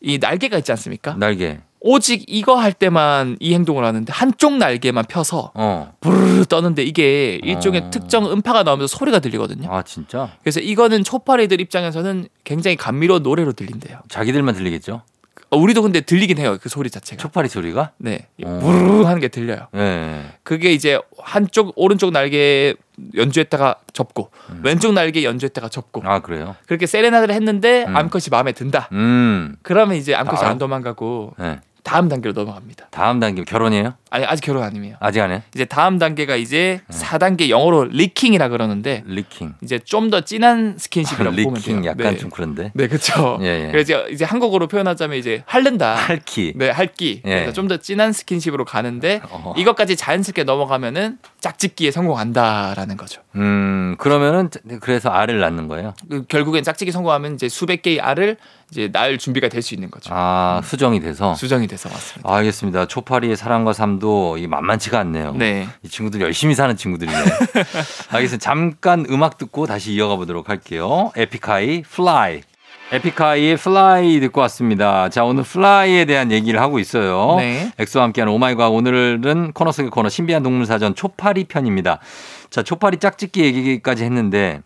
이 0.00 0.18
날개가 0.18 0.58
있지 0.58 0.72
않습니까? 0.72 1.14
날개. 1.14 1.58
오직 1.80 2.24
이거 2.26 2.56
할 2.56 2.72
때만 2.72 3.36
이 3.40 3.54
행동을 3.54 3.84
하는데 3.84 4.12
한쪽 4.12 4.56
날개만 4.56 5.04
펴서 5.08 5.52
어. 5.54 5.92
부르르 6.00 6.44
떠는데 6.44 6.82
이게 6.82 7.38
일종의 7.42 7.82
어. 7.82 7.90
특정 7.90 8.30
음파가 8.30 8.64
나오면서 8.64 8.96
소리가 8.96 9.20
들리거든요. 9.20 9.72
아 9.72 9.82
진짜? 9.82 10.32
그래서 10.42 10.60
이거는 10.60 11.04
초파리들 11.04 11.60
입장에서는 11.60 12.28
굉장히 12.44 12.76
감미로운 12.76 13.22
노래로 13.22 13.52
들린대요. 13.52 14.00
자기들만 14.08 14.54
들리겠죠? 14.56 15.02
어, 15.50 15.56
우리도 15.56 15.82
근데 15.82 16.00
들리긴 16.02 16.38
해요. 16.38 16.58
그 16.60 16.68
소리 16.68 16.90
자체가. 16.90 17.20
초파리 17.20 17.48
소리가? 17.48 17.92
네. 17.96 18.26
이 18.36 18.44
어. 18.44 18.58
부르르 18.58 19.04
하는 19.04 19.20
게 19.20 19.28
들려요. 19.28 19.68
예. 19.74 20.20
그게 20.42 20.72
이제 20.72 20.98
한쪽 21.18 21.72
오른쪽 21.76 22.10
날개 22.12 22.74
연주했다가 23.14 23.76
접고 23.92 24.30
왼쪽 24.62 24.92
날개 24.92 25.24
연주했다가 25.24 25.68
접고 25.68 26.02
아 26.04 26.18
그래요? 26.20 26.56
그렇게 26.66 26.86
세레나드를 26.86 27.34
했는데 27.34 27.84
음. 27.88 27.96
암컷이 27.96 28.24
마음에 28.30 28.52
든다. 28.52 28.88
음. 28.92 29.56
그러면 29.62 29.96
이제 29.96 30.14
암컷이 30.14 30.42
아. 30.42 30.48
안 30.50 30.58
도망가고 30.58 31.34
예. 31.40 31.60
다음 31.84 32.08
단계로 32.10 32.34
넘어갑니다. 32.34 32.88
다음 32.90 33.18
단계 33.20 33.44
결혼이에요? 33.44 33.94
아니 34.10 34.24
아직 34.24 34.44
결혼 34.44 34.62
아니에요. 34.62 34.96
아직 35.00 35.20
안 35.20 35.30
해? 35.30 35.42
이제 35.54 35.64
다음 35.64 35.98
단계가 35.98 36.36
이제 36.36 36.80
네. 36.88 36.98
4단계 36.98 37.48
영어로 37.48 37.84
licking이라 37.84 38.48
그러는데 38.48 39.02
licking. 39.06 39.54
이제 39.62 39.78
좀 39.78 40.08
더 40.10 40.22
진한 40.22 40.76
스킨십이라고 40.78 41.30
보면 41.36 41.44
돼요. 41.46 41.54
licking 41.54 41.84
약간 41.84 42.12
네. 42.14 42.16
좀 42.16 42.30
그런데. 42.30 42.70
네, 42.74 42.88
그렇죠. 42.88 43.38
예, 43.42 43.66
예. 43.66 43.70
그래서 43.70 44.08
이제 44.08 44.24
한국어로 44.24 44.66
표현하자면 44.68 45.18
이제 45.18 45.42
핥는다. 45.46 45.94
핥기. 45.96 46.54
네, 46.56 46.70
핥기. 46.70 47.20
예. 47.26 47.30
그래서 47.34 47.52
좀더 47.52 47.76
진한 47.78 48.12
스킨십으로 48.12 48.64
가는데 48.64 49.20
어. 49.28 49.52
이것까지 49.56 49.96
자연스럽게 49.96 50.44
넘어가면은 50.44 51.18
짝짓기에 51.40 51.90
성공한다라는 51.90 52.96
거죠. 52.96 53.20
음 53.36 53.96
그러면은 53.98 54.48
그래서 54.80 55.10
알을 55.10 55.40
낳는 55.40 55.68
거예요? 55.68 55.94
그 56.10 56.24
결국엔 56.26 56.62
짝짓기 56.64 56.90
성공하면 56.92 57.34
이제 57.34 57.48
수백 57.48 57.82
개의 57.82 58.00
알을 58.00 58.36
이제 58.70 58.88
낳을 58.92 59.18
준비가 59.18 59.48
될 59.48 59.62
수 59.62 59.74
있는 59.74 59.90
거죠. 59.90 60.10
아 60.14 60.60
수정이 60.64 61.00
돼서. 61.00 61.34
수정이 61.34 61.66
돼서 61.66 61.88
맞습니다. 61.88 62.32
알겠습니다. 62.34 62.86
초파리의 62.86 63.36
사랑과 63.36 63.72
삶 63.72 63.97
도 63.98 64.46
만만치가 64.46 64.98
않네요. 65.00 65.34
네. 65.34 65.68
이 65.82 65.88
친구들 65.88 66.20
열심히 66.20 66.54
사는 66.54 66.76
친구들이네. 66.76 67.16
알겠습니다. 68.10 68.38
잠깐 68.38 69.06
음악 69.10 69.38
듣고 69.38 69.66
다시 69.66 69.92
이어가 69.92 70.16
보도록 70.16 70.48
할게요. 70.48 71.12
에픽하이 71.16 71.82
Fly. 71.82 72.42
에픽하이의 72.90 73.56
Fly 73.58 74.18
듣고 74.20 74.40
왔습니다. 74.42 75.10
자, 75.10 75.24
오늘 75.24 75.42
fly에 75.42 76.06
대한 76.06 76.32
얘기를 76.32 76.60
하고 76.60 76.78
있어요. 76.78 77.36
네. 77.36 77.70
엑소와 77.78 78.04
함께하는 78.04 78.32
오마이 78.32 78.48
과학 78.48 78.72
오늘은 78.72 79.52
코너 79.52 79.72
속의 79.72 79.90
코너 79.90 80.08
신비한 80.08 80.42
동물 80.42 80.64
사전 80.64 80.94
초파리 80.94 81.44
편입니다. 81.44 81.98
자, 82.48 82.62
초파리 82.62 82.96
짝짓기 82.96 83.44
얘기까지 83.44 84.04
했는데 84.04 84.62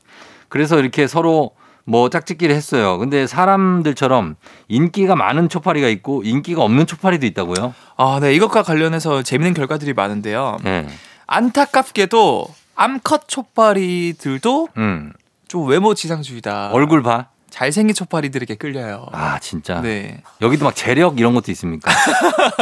그래서 0.48 0.78
이렇게 0.78 1.06
서로 1.08 1.50
뭐 1.84 2.08
짝짓기를 2.08 2.54
했어요. 2.54 2.98
근데 2.98 3.26
사람들처럼 3.26 4.36
인기가 4.68 5.16
많은 5.16 5.48
초파리가 5.48 5.88
있고 5.88 6.22
인기가 6.24 6.62
없는 6.62 6.86
초파리도 6.86 7.26
있다고요? 7.26 7.74
아, 7.96 8.18
네. 8.20 8.34
이것과 8.34 8.62
관련해서 8.62 9.22
재밌는 9.22 9.54
결과들이 9.54 9.92
많은데요. 9.92 10.58
네. 10.62 10.86
안타깝게도 11.26 12.46
암컷 12.74 13.28
촛파리들도 13.28 14.68
음. 14.76 15.12
좀 15.48 15.68
외모 15.68 15.94
지상주의다. 15.94 16.70
얼굴 16.72 17.02
봐. 17.02 17.26
잘생긴 17.52 17.94
촛파리들에게 17.94 18.54
끌려요. 18.54 19.06
아, 19.12 19.38
진짜. 19.38 19.80
네. 19.82 20.22
여기도 20.40 20.64
막 20.64 20.74
재력 20.74 21.20
이런 21.20 21.34
것도 21.34 21.52
있습니까? 21.52 21.92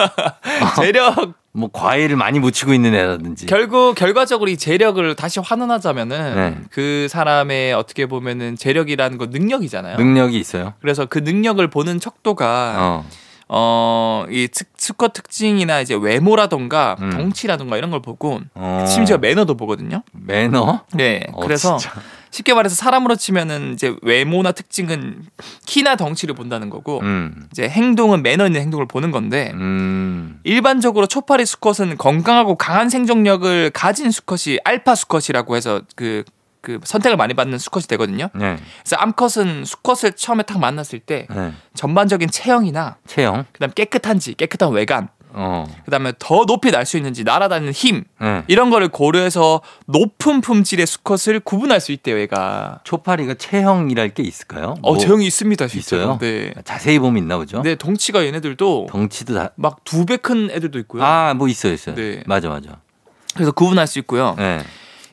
재력 0.76 1.34
뭐 1.52 1.70
과일을 1.72 2.16
많이 2.16 2.40
묻히고 2.40 2.74
있는 2.74 2.94
애라든지. 2.94 3.46
결국 3.46 3.94
결과적으로 3.94 4.50
이 4.50 4.56
재력을 4.56 5.14
다시 5.14 5.38
환원하자면은 5.40 6.34
네. 6.34 6.58
그 6.70 7.06
사람의 7.08 7.72
어떻게 7.72 8.06
보면은 8.06 8.56
재력이라는 8.56 9.16
건 9.16 9.30
능력이잖아요. 9.30 9.96
능력이 9.96 10.38
있어요. 10.38 10.74
그래서 10.80 11.06
그 11.06 11.18
능력을 11.20 11.64
보는 11.70 12.00
척도가 12.00 12.74
어. 12.78 13.06
어이 13.52 14.48
수컷 14.76 15.12
특징이나 15.12 15.80
이제 15.80 15.94
외모라던가 15.94 16.96
음. 17.00 17.10
덩치라던가 17.10 17.76
이런 17.76 17.90
걸 17.90 18.00
보고 18.00 18.40
어. 18.54 18.84
심지어 18.88 19.18
매너도 19.18 19.56
보거든요. 19.56 20.02
매너? 20.12 20.82
네. 20.94 21.26
어, 21.32 21.40
그래서 21.40 21.76
진짜. 21.76 21.96
쉽게 22.30 22.54
말해서 22.54 22.74
사람으로 22.74 23.16
치면은 23.16 23.74
이제 23.74 23.94
외모나 24.02 24.52
특징은 24.52 25.24
키나 25.66 25.96
덩치를 25.96 26.34
본다는 26.34 26.70
거고 26.70 27.00
음. 27.00 27.48
이제 27.50 27.68
행동은 27.68 28.22
매너 28.22 28.46
있는 28.46 28.60
행동을 28.60 28.86
보는 28.86 29.10
건데 29.10 29.50
음. 29.54 30.38
일반적으로 30.44 31.06
초파리 31.06 31.44
수컷은 31.44 31.96
건강하고 31.98 32.56
강한 32.56 32.88
생존력을 32.88 33.70
가진 33.70 34.10
수컷이 34.10 34.58
알파 34.64 34.94
수컷이라고 34.94 35.56
해서 35.56 35.82
그, 35.96 36.24
그 36.60 36.78
선택을 36.84 37.16
많이 37.16 37.34
받는 37.34 37.58
수컷이 37.58 37.86
되거든요. 37.88 38.28
네. 38.34 38.56
그래서 38.82 38.96
암컷은 38.96 39.64
수컷을 39.64 40.12
처음에 40.12 40.44
딱 40.44 40.58
만났을 40.60 41.00
때 41.00 41.26
네. 41.34 41.52
전반적인 41.74 42.30
체형이나 42.30 42.96
체형. 43.06 43.44
그다음 43.52 43.72
깨끗한지 43.72 44.34
깨끗한 44.34 44.70
외관 44.72 45.08
어. 45.32 45.66
그다음에 45.84 46.12
더 46.18 46.44
높이 46.46 46.70
날 46.70 46.84
수 46.86 46.96
있는지 46.96 47.24
날아다니는 47.24 47.72
힘 47.72 48.04
네. 48.20 48.42
이런 48.48 48.70
거를 48.70 48.88
고려해서 48.88 49.60
높은 49.86 50.40
품질의 50.40 50.86
수컷을 50.86 51.40
구분할 51.40 51.80
수 51.80 51.92
있대요, 51.92 52.18
얘가. 52.18 52.80
초파리가 52.84 53.34
체형이랄 53.34 54.10
게 54.14 54.22
있을까요? 54.22 54.74
어, 54.82 54.92
뭐 54.94 54.98
제형이 54.98 55.26
있습니다, 55.26 55.68
실제로. 55.68 56.02
있어요? 56.02 56.18
네. 56.18 56.52
자세히 56.64 56.98
보면 56.98 57.22
있나 57.22 57.36
보죠? 57.36 57.62
네, 57.62 57.76
덩치가 57.76 58.24
얘네들도 58.24 58.88
덩치도 58.90 59.34
다. 59.34 59.50
막두 59.56 60.04
배 60.06 60.16
큰 60.16 60.50
애들도 60.50 60.78
있고요. 60.80 61.02
아, 61.04 61.34
뭐 61.34 61.48
있어요, 61.48 61.72
있어요. 61.72 61.94
네. 61.94 62.22
맞아, 62.26 62.48
맞아. 62.48 62.78
그래서 63.34 63.52
구분할 63.52 63.86
수 63.86 63.98
있고요. 64.00 64.34
네. 64.38 64.60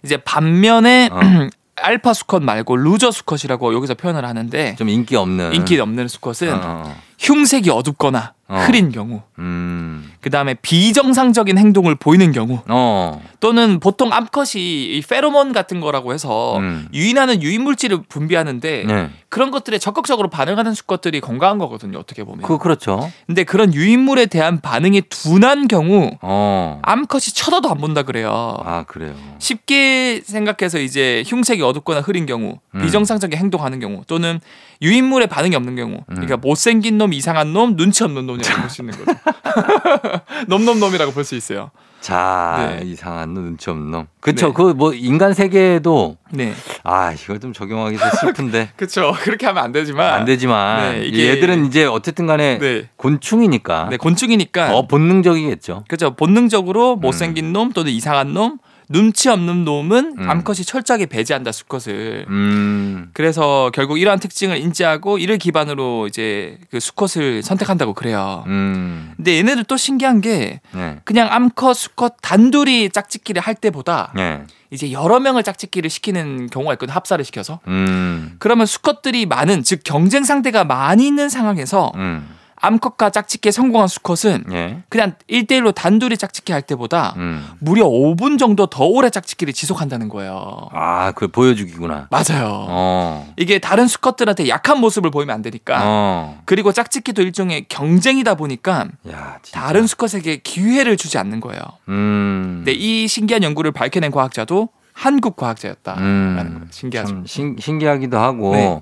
이제 0.04 0.18
반면에 0.18 1.10
어. 1.12 1.20
알파 1.80 2.14
수컷 2.14 2.42
말고 2.42 2.76
루저 2.76 3.12
수컷이라고 3.12 3.74
여기서 3.76 3.94
표현을 3.94 4.26
하는데 4.26 4.76
좀 4.78 4.90
인기 4.90 5.16
없는. 5.16 5.54
인기 5.54 5.80
없는 5.80 6.08
수컷은 6.08 6.54
어, 6.54 6.60
어. 6.64 6.96
흉색이 7.20 7.70
어둡거나 7.70 8.34
어. 8.50 8.64
흐린 8.66 8.92
경우, 8.92 9.22
음. 9.40 10.10
그 10.22 10.30
다음에 10.30 10.54
비정상적인 10.54 11.58
행동을 11.58 11.96
보이는 11.96 12.32
경우, 12.32 12.62
어. 12.68 13.22
또는 13.42 13.82
보통 13.82 14.14
암컷이 14.14 14.96
이 14.98 15.04
페로몬 15.08 15.52
같은 15.52 15.82
거라고 15.82 16.14
해서 16.14 16.58
음. 16.58 16.88
유인하는 16.94 17.42
유인 17.44 17.64
물질을 17.64 18.04
분비하는데 18.08 18.84
네. 18.88 19.10
그런 19.28 19.52
것들에 19.52 19.80
적극적으로 19.80 20.30
반응하는 20.30 20.74
수컷들이 20.74 21.20
건강한 21.20 21.58
거거든요. 21.58 22.00
어떻게 22.00 22.24
보면. 22.24 22.44
그 22.44 22.58
그렇죠. 22.58 23.12
근데 23.26 23.44
그런 23.44 23.74
유인물에 23.74 24.28
대한 24.28 24.62
반응이 24.62 25.02
둔한 25.10 25.68
경우 25.68 26.12
어. 26.22 26.80
암컷이 26.84 27.34
쳐다도 27.34 27.70
안 27.70 27.80
본다 27.80 28.04
그래요. 28.04 28.58
아, 28.64 28.86
그래요. 28.88 29.14
쉽게 29.40 30.22
생각해서 30.24 30.80
이제 30.80 31.24
흉색이 31.28 31.62
어둡거나 31.62 32.00
흐린 32.00 32.26
경우, 32.26 32.60
음. 32.76 32.82
비정상적인 32.82 33.38
행동하는 33.38 33.82
경우, 33.82 34.04
또는 34.08 34.40
유인물에 34.82 35.26
반응이 35.28 35.56
없는 35.56 35.76
경우, 35.76 35.94
음. 35.98 36.04
그러니까 36.16 36.38
못생긴 36.38 36.98
놈, 36.98 37.14
이상한 37.14 37.54
놈, 37.54 37.76
눈치 37.76 38.04
없는 38.04 38.26
놈이라고 38.28 38.60
볼 38.62 38.70
수 38.70 38.82
있는 38.82 38.94
거죠. 38.98 39.18
놈놈놈이라고 40.48 41.12
볼 41.14 41.24
수 41.24 41.36
있어요. 41.36 41.72
자, 42.00 42.78
네. 42.80 42.86
이상한 42.86 43.34
놈, 43.34 43.44
눈치 43.44 43.70
없는 43.70 43.90
놈. 43.92 44.08
그쵸. 44.20 44.48
네. 44.48 44.54
그뭐 44.54 44.94
인간 44.94 45.34
세계에도 45.34 46.18
네, 46.32 46.54
아, 46.84 47.12
이걸 47.12 47.40
좀 47.40 47.54
적용하기 47.54 47.98
좀 47.98 48.10
슬픈데. 48.22 48.72
그렇죠. 48.78 49.14
그렇게 49.22 49.46
하면 49.48 49.64
안 49.64 49.72
되지만 49.72 50.14
안 50.14 50.26
되지만 50.26 50.92
네, 50.94 51.06
이게 51.06 51.30
얘들은 51.30 51.66
이제 51.66 51.86
어쨌든 51.86 52.28
간에 52.28 52.60
네, 52.60 52.90
곤충이니까 52.98 53.88
네 53.90 53.98
곤충이니까 53.98 54.68
더 54.68 54.88
본능적이겠죠. 54.88 55.86
그렇죠. 55.88 56.16
본능적으로 56.16 56.96
못생긴 56.98 57.52
놈 57.52 57.72
또는 57.72 57.92
이상한 57.92 58.34
놈, 58.34 58.60
눈치 58.90 59.30
없는 59.30 59.66
놈은 59.66 60.16
음. 60.18 60.30
암컷이 60.30 60.64
철저하게 60.64 61.08
배제한다 61.08 61.52
수컷을. 61.52 62.26
음. 62.30 63.10
그래서 63.14 63.70
결국 63.74 64.00
이러한 64.00 64.20
특징을 64.20 64.58
인지하고 64.58 65.18
이를 65.18 65.38
기반으로 65.38 66.08
이제 66.08 66.58
그 66.72 66.80
수컷을 66.80 67.44
선택한다고 67.44 67.94
그래요. 67.94 68.44
음. 68.48 69.14
근데 69.18 69.38
얘네들 69.38 69.66
또 69.66 69.76
신기한 69.76 70.22
게 70.22 70.62
네. 70.74 71.00
그냥 71.04 71.28
암컷, 71.32 71.76
수컷 71.76 72.16
단둘이 72.22 72.90
짝짓기를 72.92 73.42
할 73.42 73.56
때보다 73.56 74.14
네. 74.16 74.44
이제 74.72 74.92
여러 74.92 75.20
명을 75.20 75.44
짝짓기를 75.44 75.90
시키는 75.90 76.50
경우가 76.50 76.74
있거든 76.74 76.94
합사를 76.94 77.24
시켜서 77.26 77.60
음. 77.68 78.36
그러면 78.40 78.66
수컷들이 78.66 79.26
많은 79.26 79.64
즉 79.64 79.82
경쟁 79.84 80.24
상대가 80.24 80.64
많이 80.64 81.08
있는 81.08 81.30
상황에서 81.30 81.92
음. 81.96 82.37
암컷과 82.60 83.12
짝짓기에 83.12 83.52
성공한 83.52 83.88
수컷은 83.88 84.46
예. 84.52 84.84
그냥 84.90 85.14
1대1로 85.30 85.74
단둘이 85.74 86.18
짝짓기 86.18 86.52
할 86.52 86.62
때보다 86.62 87.14
음. 87.18 87.46
무려 87.60 87.86
5분 87.86 88.40
정도 88.40 88.66
더 88.68 88.86
오래 88.86 89.10
짝짓기를 89.10 89.54
지속한다는 89.54 90.10
거예요. 90.10 90.70
아, 90.72 91.12
그걸 91.12 91.30
보여주기구나. 91.30 92.08
맞아요. 92.10 92.66
어. 92.70 93.34
이게 93.38 93.60
다른 93.60 93.88
수컷들한테 93.88 94.50
약한 94.50 94.80
모습을 94.80 95.12
보이면 95.12 95.34
안 95.36 95.42
되니까. 95.42 95.82
어. 95.84 96.42
그리고 96.46 96.72
짝짓기도 96.72 97.22
일종의 97.22 97.66
경쟁이다 97.70 98.36
보니까 98.36 98.88
야. 99.12 99.38
다른 99.52 99.86
수컷에게 99.86 100.38
기회를 100.38 100.98
주지 100.98 101.18
않는 101.18 101.40
거예요. 101.40 101.62
음. 101.90 102.64
근데 102.66 102.72
이 102.72 103.08
신기한 103.08 103.44
연구를 103.44 103.72
밝혀낸 103.72 104.12
과학자도 104.12 104.70
한국 104.98 105.36
과학자였다라는 105.36 106.42
음. 106.42 106.68
신기하죠. 106.72 107.08
참 107.08 107.26
신, 107.28 107.56
신기하기도 107.60 108.18
하고 108.18 108.52
네. 108.54 108.82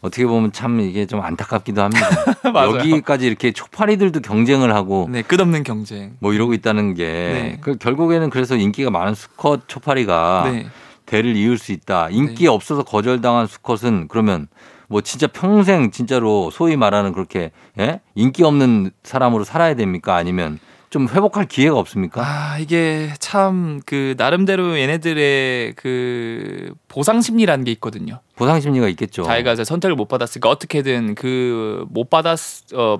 어떻게 0.00 0.24
보면 0.24 0.52
참 0.52 0.78
이게 0.78 1.04
좀 1.04 1.20
안타깝기도 1.20 1.82
합니다. 1.82 2.06
여기까지 2.78 3.26
이렇게 3.26 3.50
초파리들도 3.50 4.20
경쟁을 4.20 4.72
하고 4.72 5.08
네, 5.10 5.22
끝없는 5.22 5.64
경쟁. 5.64 6.14
뭐 6.20 6.32
이러고 6.32 6.54
있다는 6.54 6.94
게 6.94 7.04
네. 7.04 7.58
그 7.60 7.76
결국에는 7.76 8.30
그래서 8.30 8.54
인기가 8.54 8.90
많은 8.90 9.16
수컷 9.16 9.66
초파리가 9.66 10.48
네. 10.52 10.66
대를 11.06 11.34
이을 11.34 11.58
수 11.58 11.72
있다. 11.72 12.08
인기 12.10 12.46
없어서 12.46 12.84
거절당한 12.84 13.48
수컷은 13.48 14.06
그러면 14.06 14.46
뭐 14.86 15.00
진짜 15.00 15.26
평생 15.26 15.90
진짜로 15.90 16.52
소위 16.52 16.76
말하는 16.76 17.12
그렇게 17.12 17.50
예? 17.80 18.00
인기 18.14 18.44
없는 18.44 18.92
사람으로 19.02 19.42
살아야 19.42 19.74
됩니까? 19.74 20.14
아니면 20.14 20.60
좀 20.90 21.06
회복할 21.08 21.46
기회가 21.46 21.76
없습니까? 21.78 22.22
아 22.24 22.58
이게 22.58 23.10
참 23.18 23.80
그 23.86 24.14
나름대로 24.16 24.78
얘네들의 24.78 25.74
그 25.76 26.72
보상 26.88 27.20
심리라는 27.20 27.64
게 27.64 27.70
있거든요. 27.72 28.20
보상 28.36 28.60
심리가 28.60 28.88
있겠죠. 28.88 29.22
자기가 29.22 29.52
이제 29.52 29.64
선택을 29.64 29.94
못 29.96 30.08
받았으니까 30.08 30.48
어떻게든 30.48 31.14
그 31.14 31.84
못 31.90 32.08
받았 32.10 32.38
어 32.74 32.98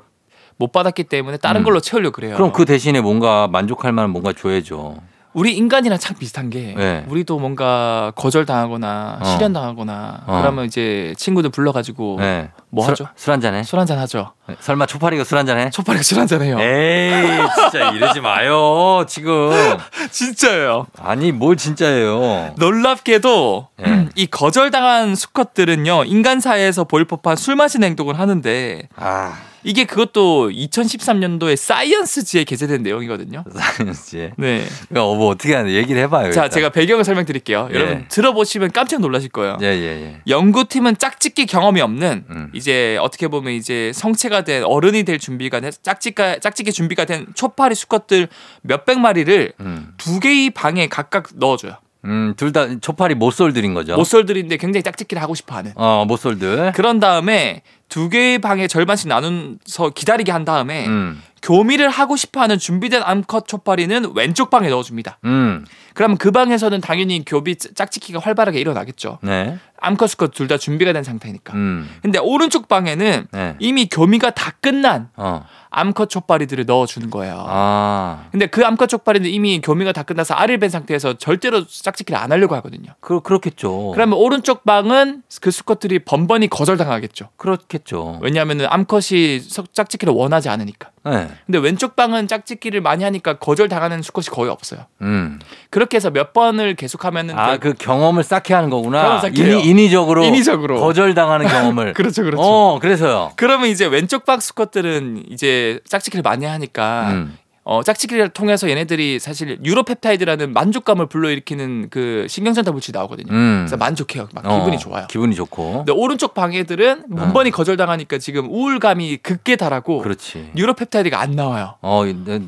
못 0.60 0.72
받았기 0.72 1.04
때문에 1.04 1.36
다른 1.36 1.60
음. 1.60 1.64
걸로 1.64 1.78
채우려 1.80 2.10
고 2.10 2.14
그래요. 2.16 2.34
그럼 2.34 2.52
그 2.52 2.64
대신에 2.64 3.00
뭔가 3.00 3.46
만족할 3.46 3.92
만한 3.92 4.10
뭔가 4.10 4.32
줘야죠. 4.32 4.96
우리 5.38 5.56
인간이랑 5.56 6.00
참 6.00 6.16
비슷한 6.18 6.50
게 6.50 6.74
네. 6.76 7.04
우리도 7.06 7.38
뭔가 7.38 8.12
거절당하거나 8.16 9.18
어. 9.20 9.24
실현당하거나 9.24 10.24
어. 10.26 10.40
그러면 10.40 10.64
이제 10.64 11.14
친구들 11.16 11.50
불러가지고 11.50 12.16
네. 12.18 12.50
뭐 12.70 12.82
술, 12.84 12.90
하죠? 12.90 13.08
술 13.14 13.32
한잔 13.32 13.54
해? 13.54 13.62
술 13.62 13.78
한잔 13.78 14.00
하죠. 14.00 14.32
설마 14.58 14.86
초파리가 14.86 15.22
술 15.22 15.38
한잔 15.38 15.56
해? 15.58 15.70
초파리가 15.70 16.02
술 16.02 16.18
한잔 16.18 16.42
해요. 16.42 16.58
에이, 16.58 17.38
진짜 17.54 17.90
이러지 17.90 18.20
마요, 18.20 19.04
지금. 19.06 19.50
진짜예요. 20.10 20.86
아니, 21.00 21.30
뭘 21.30 21.56
진짜예요. 21.56 22.54
놀랍게도 22.56 23.68
네. 23.76 24.08
이 24.16 24.26
거절당한 24.26 25.14
수컷들은요 25.14 26.04
인간 26.04 26.40
사회에서 26.40 26.82
보일 26.82 27.04
법한 27.04 27.36
술 27.36 27.54
마시는 27.54 27.86
행동을 27.86 28.18
하는데 28.18 28.88
아, 28.96 29.38
이게 29.64 29.84
그것도 29.84 30.50
2013년도에 30.50 31.56
사이언스지에 31.56 32.44
게재된 32.44 32.82
내용이거든요. 32.82 33.44
사연씨. 33.54 34.30
네. 34.36 34.64
어, 34.90 35.14
뭐 35.14 35.28
어떻게 35.28 35.54
하는 35.54 35.72
얘기를 35.72 36.00
해봐요. 36.02 36.30
자, 36.32 36.44
일단. 36.44 36.50
제가 36.50 36.68
배경을 36.70 37.04
설명드릴게요. 37.04 37.68
예. 37.72 37.74
여러분 37.74 38.06
들어보시면 38.08 38.72
깜짝 38.72 39.00
놀라실 39.00 39.30
거예요. 39.30 39.58
예, 39.62 39.66
예, 39.66 39.82
예. 40.04 40.20
연구팀은 40.26 40.98
짝짓기 40.98 41.46
경험이 41.46 41.80
없는 41.80 42.24
음. 42.30 42.50
이제 42.54 42.96
어떻게 43.00 43.28
보면 43.28 43.52
이제 43.54 43.92
성체가 43.94 44.42
된 44.44 44.64
어른이 44.64 45.04
될 45.04 45.18
준비가 45.18 45.60
된 45.60 45.70
짝짓가 45.82 46.38
짝짓기 46.38 46.72
준비가 46.72 47.04
된 47.04 47.26
초파리 47.34 47.74
수컷들 47.74 48.28
몇백 48.62 48.98
마리를 48.98 49.52
음, 49.60 49.92
두 49.96 50.20
개의 50.20 50.50
방에 50.50 50.88
각각 50.88 51.28
넣어줘요. 51.34 51.76
음, 52.04 52.34
둘 52.36 52.52
다 52.52 52.66
초파리 52.80 53.14
모쏠들인 53.14 53.74
거죠. 53.74 53.96
모쏠들인데 53.96 54.56
굉장히 54.56 54.82
짝짓기를 54.82 55.22
하고 55.22 55.34
싶어 55.34 55.56
하는. 55.56 55.72
어, 55.74 56.04
모쏠들. 56.06 56.72
그런 56.72 57.00
다음에 57.00 57.62
두 57.88 58.08
개의 58.08 58.38
방에 58.38 58.66
절반씩 58.68 59.08
나눠서 59.08 59.90
기다리게 59.94 60.30
한 60.32 60.44
다음에 60.44 60.86
음, 60.86 61.20
교미를 61.42 61.88
하고 61.88 62.16
싶어하는 62.16 62.58
준비된 62.58 63.02
암컷 63.04 63.46
초파리는 63.48 64.12
왼쪽 64.14 64.50
방에 64.50 64.68
넣어줍니다. 64.68 65.18
음, 65.24 65.64
그러면 65.94 66.16
그 66.16 66.30
방에서는 66.30 66.80
당연히 66.80 67.24
교비 67.24 67.56
짝짓기가 67.56 68.20
활발하게 68.20 68.60
일어나겠죠. 68.60 69.18
네. 69.22 69.58
암컷 69.80 70.10
수컷 70.10 70.32
둘 70.32 70.48
다 70.48 70.58
준비가 70.58 70.92
된 70.92 71.04
상태니까. 71.04 71.54
음, 71.54 71.88
근데 72.02 72.18
오른쪽 72.18 72.66
방에는 72.68 73.26
네. 73.30 73.56
이미 73.60 73.86
교미가 73.88 74.30
다 74.30 74.52
끝난 74.60 75.10
어, 75.16 75.44
암컷 75.70 76.08
촉파리들을 76.10 76.64
넣어주는 76.66 77.10
거예요. 77.10 77.44
아, 77.46 78.26
근데 78.32 78.46
그 78.46 78.64
암컷 78.66 78.88
촉파리는 78.88 79.28
이미 79.30 79.60
교미가 79.60 79.92
다 79.92 80.02
끝나서 80.02 80.34
알을 80.34 80.58
뺀 80.58 80.68
상태에서 80.70 81.14
절대로 81.18 81.64
짝짓기를 81.64 82.18
안 82.20 82.32
하려고 82.32 82.56
하거든요. 82.56 82.92
그, 83.00 83.20
그렇겠죠. 83.20 83.92
그러면 83.94 84.18
오른쪽 84.18 84.64
방은 84.64 85.22
그 85.40 85.50
수컷들이 85.52 86.00
번번이 86.00 86.48
거절당하겠죠. 86.48 87.28
그렇겠죠. 87.36 88.18
왜냐하면 88.22 88.66
암컷이 88.68 89.40
석- 89.40 89.72
짝짓기를 89.74 90.12
원하지 90.12 90.48
않으니까. 90.48 90.90
네. 91.04 91.28
근데 91.46 91.58
왼쪽 91.58 91.96
방은 91.96 92.28
짝짓기를 92.28 92.80
많이 92.80 93.04
하니까 93.04 93.34
거절 93.34 93.68
당하는 93.68 94.02
수컷이 94.02 94.26
거의 94.26 94.50
없어요. 94.50 94.86
음. 95.02 95.38
그렇게 95.70 95.96
해서 95.96 96.10
몇 96.10 96.32
번을 96.32 96.74
계속하면은 96.74 97.38
아, 97.38 97.56
그 97.58 97.74
경험을 97.74 98.22
쌓게 98.24 98.54
하는 98.54 98.70
거구나. 98.70 99.20
인위, 99.34 99.62
인위적으로. 99.68 100.24
인위적으로. 100.24 100.80
거절 100.80 101.14
당하는 101.14 101.46
경험을. 101.48 101.94
그렇죠, 101.94 102.22
그렇죠. 102.22 102.42
어, 102.42 102.78
그래서요. 102.80 103.32
그러면 103.36 103.68
이제 103.68 103.86
왼쪽 103.86 104.24
방 104.24 104.40
수컷들은 104.40 105.24
이제 105.30 105.80
짝짓기를 105.88 106.22
많이 106.22 106.44
하니까 106.46 107.08
음. 107.10 107.38
어, 107.70 107.82
짝짓기를 107.82 108.30
통해서 108.30 108.66
얘네들이 108.70 109.18
사실 109.18 109.58
유로펩타이드라는 109.62 110.54
만족감을 110.54 111.04
불러일으키는 111.04 111.88
그 111.90 112.24
신경전달 112.26 112.72
물질이 112.72 112.96
나오거든요. 112.96 113.30
음. 113.30 113.56
그래서 113.60 113.76
만족해요. 113.76 114.26
막 114.32 114.46
어, 114.46 114.58
기분이 114.60 114.78
좋아요. 114.78 115.06
기분이 115.06 115.34
좋고. 115.34 115.84
근데 115.84 115.92
오른쪽 115.92 116.32
방애들은 116.32 117.10
번번이 117.14 117.50
거절당하니까 117.50 118.16
지금 118.16 118.48
우울감이 118.48 119.18
극에 119.18 119.56
달하고 119.56 119.98
그렇지. 119.98 120.52
유로펩타이드가 120.56 121.20
안 121.20 121.32
나와요. 121.32 121.74
어, 121.82 122.04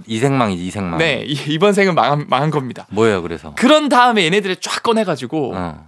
이생망이지, 0.07 0.67
이생망. 0.67 0.97
네, 0.97 1.23
이- 1.27 1.37
이번 1.49 1.75
생은 1.75 1.95
망한, 1.95 2.25
망한 2.31 2.51
겁니다. 2.51 2.87
뭐예요, 2.91 3.21
그래서? 3.21 3.55
그런 3.57 3.91
다음에 3.91 4.25
얘네들을 4.25 4.57
쫙 4.57 4.83
꺼내가지고 4.83 5.53
어, 5.55 5.87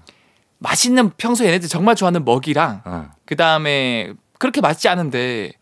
맛있는 0.58 1.10
평소 1.16 1.44
에 1.44 1.46
얘네들 1.46 1.70
정말 1.70 1.94
좋아하는 1.96 2.26
먹이랑 2.26 2.82
어. 2.84 3.06
그 3.24 3.34
다음에 3.36 4.12
그렇게 4.38 4.60
맛있지 4.60 4.90
않은데 4.90 5.52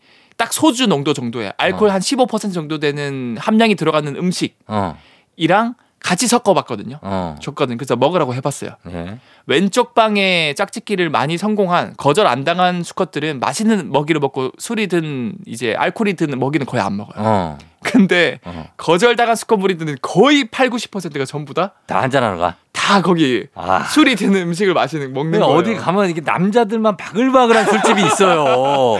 딱 0.41 0.51
소주 0.53 0.87
농도 0.87 1.13
정도에 1.13 1.53
알코올 1.57 1.91
어. 1.91 1.93
한15% 1.93 2.51
정도 2.51 2.79
되는 2.79 3.37
함량이 3.39 3.75
들어가는 3.75 4.15
음식이랑 4.15 4.55
어, 4.65 5.75
같이 5.99 6.27
섞어봤거든요. 6.27 6.97
어. 7.03 7.35
줬거든. 7.39 7.77
그래서 7.77 7.95
먹으라고 7.95 8.33
해봤어요. 8.33 8.71
예. 8.89 9.19
왼쪽 9.45 9.93
방에 9.93 10.55
짝짓기를 10.55 11.11
많이 11.11 11.37
성공한 11.37 11.93
거절 11.95 12.25
안 12.25 12.43
당한 12.43 12.81
수컷들은 12.81 13.39
맛있는 13.39 13.91
먹이를 13.91 14.19
먹고 14.19 14.49
술이 14.57 14.87
든 14.87 15.35
이제 15.45 15.75
알코올이 15.75 16.15
든 16.15 16.39
먹이는 16.39 16.65
거의 16.65 16.81
안 16.81 16.97
먹어요. 16.97 17.23
어, 17.23 17.57
근데 17.83 18.39
어. 18.45 18.67
거절 18.77 19.15
당한 19.15 19.35
수컷 19.35 19.57
무리들은 19.57 19.97
거의 20.01 20.45
8, 20.49 20.69
90%가 20.69 21.25
전부 21.25 21.53
다다다 21.53 22.01
한잔하러 22.01 22.37
가. 22.37 22.55
거기 23.03 23.45
아. 23.55 23.83
술이 23.85 24.15
드는 24.17 24.41
음식을 24.47 24.73
마시는 24.73 25.13
먹는 25.13 25.31
내가 25.31 25.45
거예요. 25.45 25.59
어디 25.59 25.75
가면 25.75 26.09
이게 26.09 26.19
남자들만 26.19 26.97
바글바글한 26.97 27.65
술집이 27.65 28.05
있어요. 28.05 28.97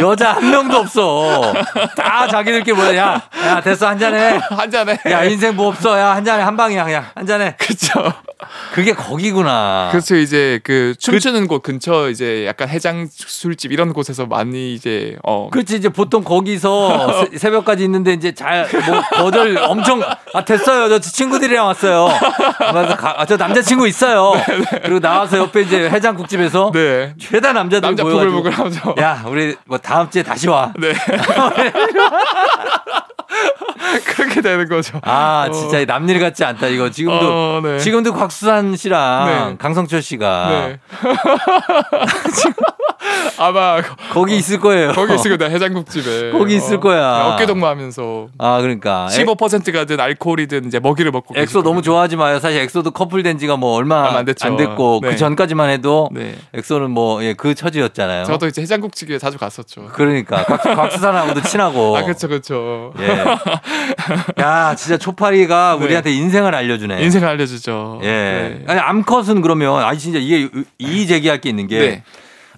여자 0.00 0.32
한 0.32 0.50
명도 0.50 0.78
없어. 0.78 1.52
다 1.96 2.26
자기들끼리 2.26 2.74
뭐야. 2.76 2.96
야, 2.96 3.22
야, 3.46 3.60
됐어, 3.60 3.86
한 3.86 3.98
잔해. 4.00 4.40
한 4.50 4.68
잔에 4.70 4.98
야, 5.10 5.22
인생 5.24 5.54
뭐 5.54 5.68
없어. 5.68 5.96
야, 5.96 6.08
한 6.16 6.24
잔해. 6.24 6.42
한 6.42 6.56
방이야, 6.56 6.82
그냥. 6.84 7.04
한 7.14 7.24
잔해. 7.24 7.54
그렇죠. 7.58 8.12
그게 8.72 8.94
거기구나. 8.94 9.88
그렇죠. 9.92 10.16
이제 10.16 10.58
그 10.64 10.94
춤추는 10.98 11.46
곳 11.46 11.62
근처 11.62 12.08
이제 12.08 12.46
약간 12.46 12.68
해장 12.68 13.06
술집 13.12 13.70
이런 13.70 13.92
곳에서 13.92 14.26
많이 14.26 14.74
이제 14.74 15.16
어 15.22 15.50
그렇지 15.50 15.76
이제 15.76 15.88
보통 15.88 16.24
거기서 16.24 17.26
새- 17.30 17.38
새벽까지 17.38 17.84
있는데 17.84 18.09
이제 18.12 18.32
잘 18.32 18.68
뭐 18.86 19.00
거절 19.24 19.56
엄청 19.58 20.02
아 20.34 20.44
됐어요 20.44 20.88
저 20.88 20.98
친구들이랑 20.98 21.66
왔어요 21.66 22.08
그래서 22.58 22.96
가- 22.96 23.14
아, 23.18 23.24
저 23.26 23.36
남자친구 23.36 23.86
있어요 23.88 24.32
그리고 24.82 25.00
나와서 25.00 25.38
옆에 25.38 25.62
이제 25.62 25.88
해장국집에서 25.90 26.70
네. 26.72 27.14
죄다 27.18 27.52
남자들 27.52 27.80
남자 27.88 28.02
모여가지고 28.02 28.42
부글부글하죠. 28.42 28.94
야 29.00 29.22
우리 29.26 29.56
뭐 29.66 29.78
다음 29.78 30.08
주에 30.10 30.22
다시 30.22 30.48
와 30.48 30.72
네. 30.78 30.92
그렇게 34.04 34.40
되는 34.40 34.68
거죠. 34.68 35.00
아 35.02 35.46
어. 35.48 35.52
진짜 35.52 35.84
남일 35.84 36.20
같지 36.20 36.44
않다 36.44 36.66
이거 36.68 36.90
지금도 36.90 37.26
어, 37.28 37.60
네. 37.62 37.78
지금도 37.78 38.12
곽수산 38.14 38.76
씨랑 38.76 39.26
네. 39.26 39.56
강성철 39.58 40.02
씨가 40.02 40.46
네. 40.48 40.78
아마 43.38 43.80
거기 44.12 44.36
있을 44.36 44.60
거예요 44.60 44.92
거기 44.92 45.14
있을 45.14 45.30
거다 45.30 45.50
해장국집에. 45.50 46.30
거기 46.32 46.56
있을 46.56 46.80
거야. 46.80 47.32
어깨 47.32 47.46
동무하면서 47.46 48.28
아 48.38 48.60
그러니까 48.60 49.08
15%가 49.10 49.84
든 49.86 49.98
알코올이든 50.00 50.66
이제 50.66 50.78
먹이를 50.78 51.10
먹고. 51.10 51.34
엑소 51.36 51.62
너무. 51.62 51.80
좋아하지 51.80 52.16
마요. 52.16 52.38
사실 52.38 52.60
엑소도 52.60 52.90
커플 52.90 53.22
된 53.22 53.38
지가 53.38 53.56
뭐 53.56 53.74
얼마 53.74 54.10
안, 54.10 54.16
안. 54.16 54.56
됐고 54.56 55.00
네. 55.02 55.10
그 55.10 55.16
전까지만 55.16 55.70
해도 55.70 56.10
네. 56.12 56.34
엑소는 56.52 56.90
뭐그 56.90 57.54
처지였잖아요. 57.54 58.24
저도 58.24 58.46
이제 58.48 58.60
해장국집에 58.60 59.16
자주 59.18 59.38
갔었죠. 59.38 59.88
그러니까 59.94 60.44
곽, 60.44 60.62
곽수산하고도 60.62 61.40
친하고. 61.42 61.96
아 62.00 62.02
그렇죠 62.02 62.28
그렇죠. 62.28 62.92
예. 63.00 63.24
야 64.42 64.74
진짜 64.76 64.98
초파리가 64.98 65.76
네. 65.78 65.84
우리한테 65.86 66.12
인생을 66.12 66.54
알려주네. 66.54 67.02
인생을 67.02 67.26
알려주죠. 67.28 68.00
예. 68.02 68.06
네. 68.06 68.64
아니 68.66 68.78
암컷은 68.78 69.40
그러면 69.40 69.82
아니 69.82 69.98
진짜 69.98 70.18
이게 70.18 70.50
이의 70.78 71.06
제기할 71.06 71.40
게 71.40 71.48
있는 71.48 71.66
게 71.66 71.78
네. 71.78 72.02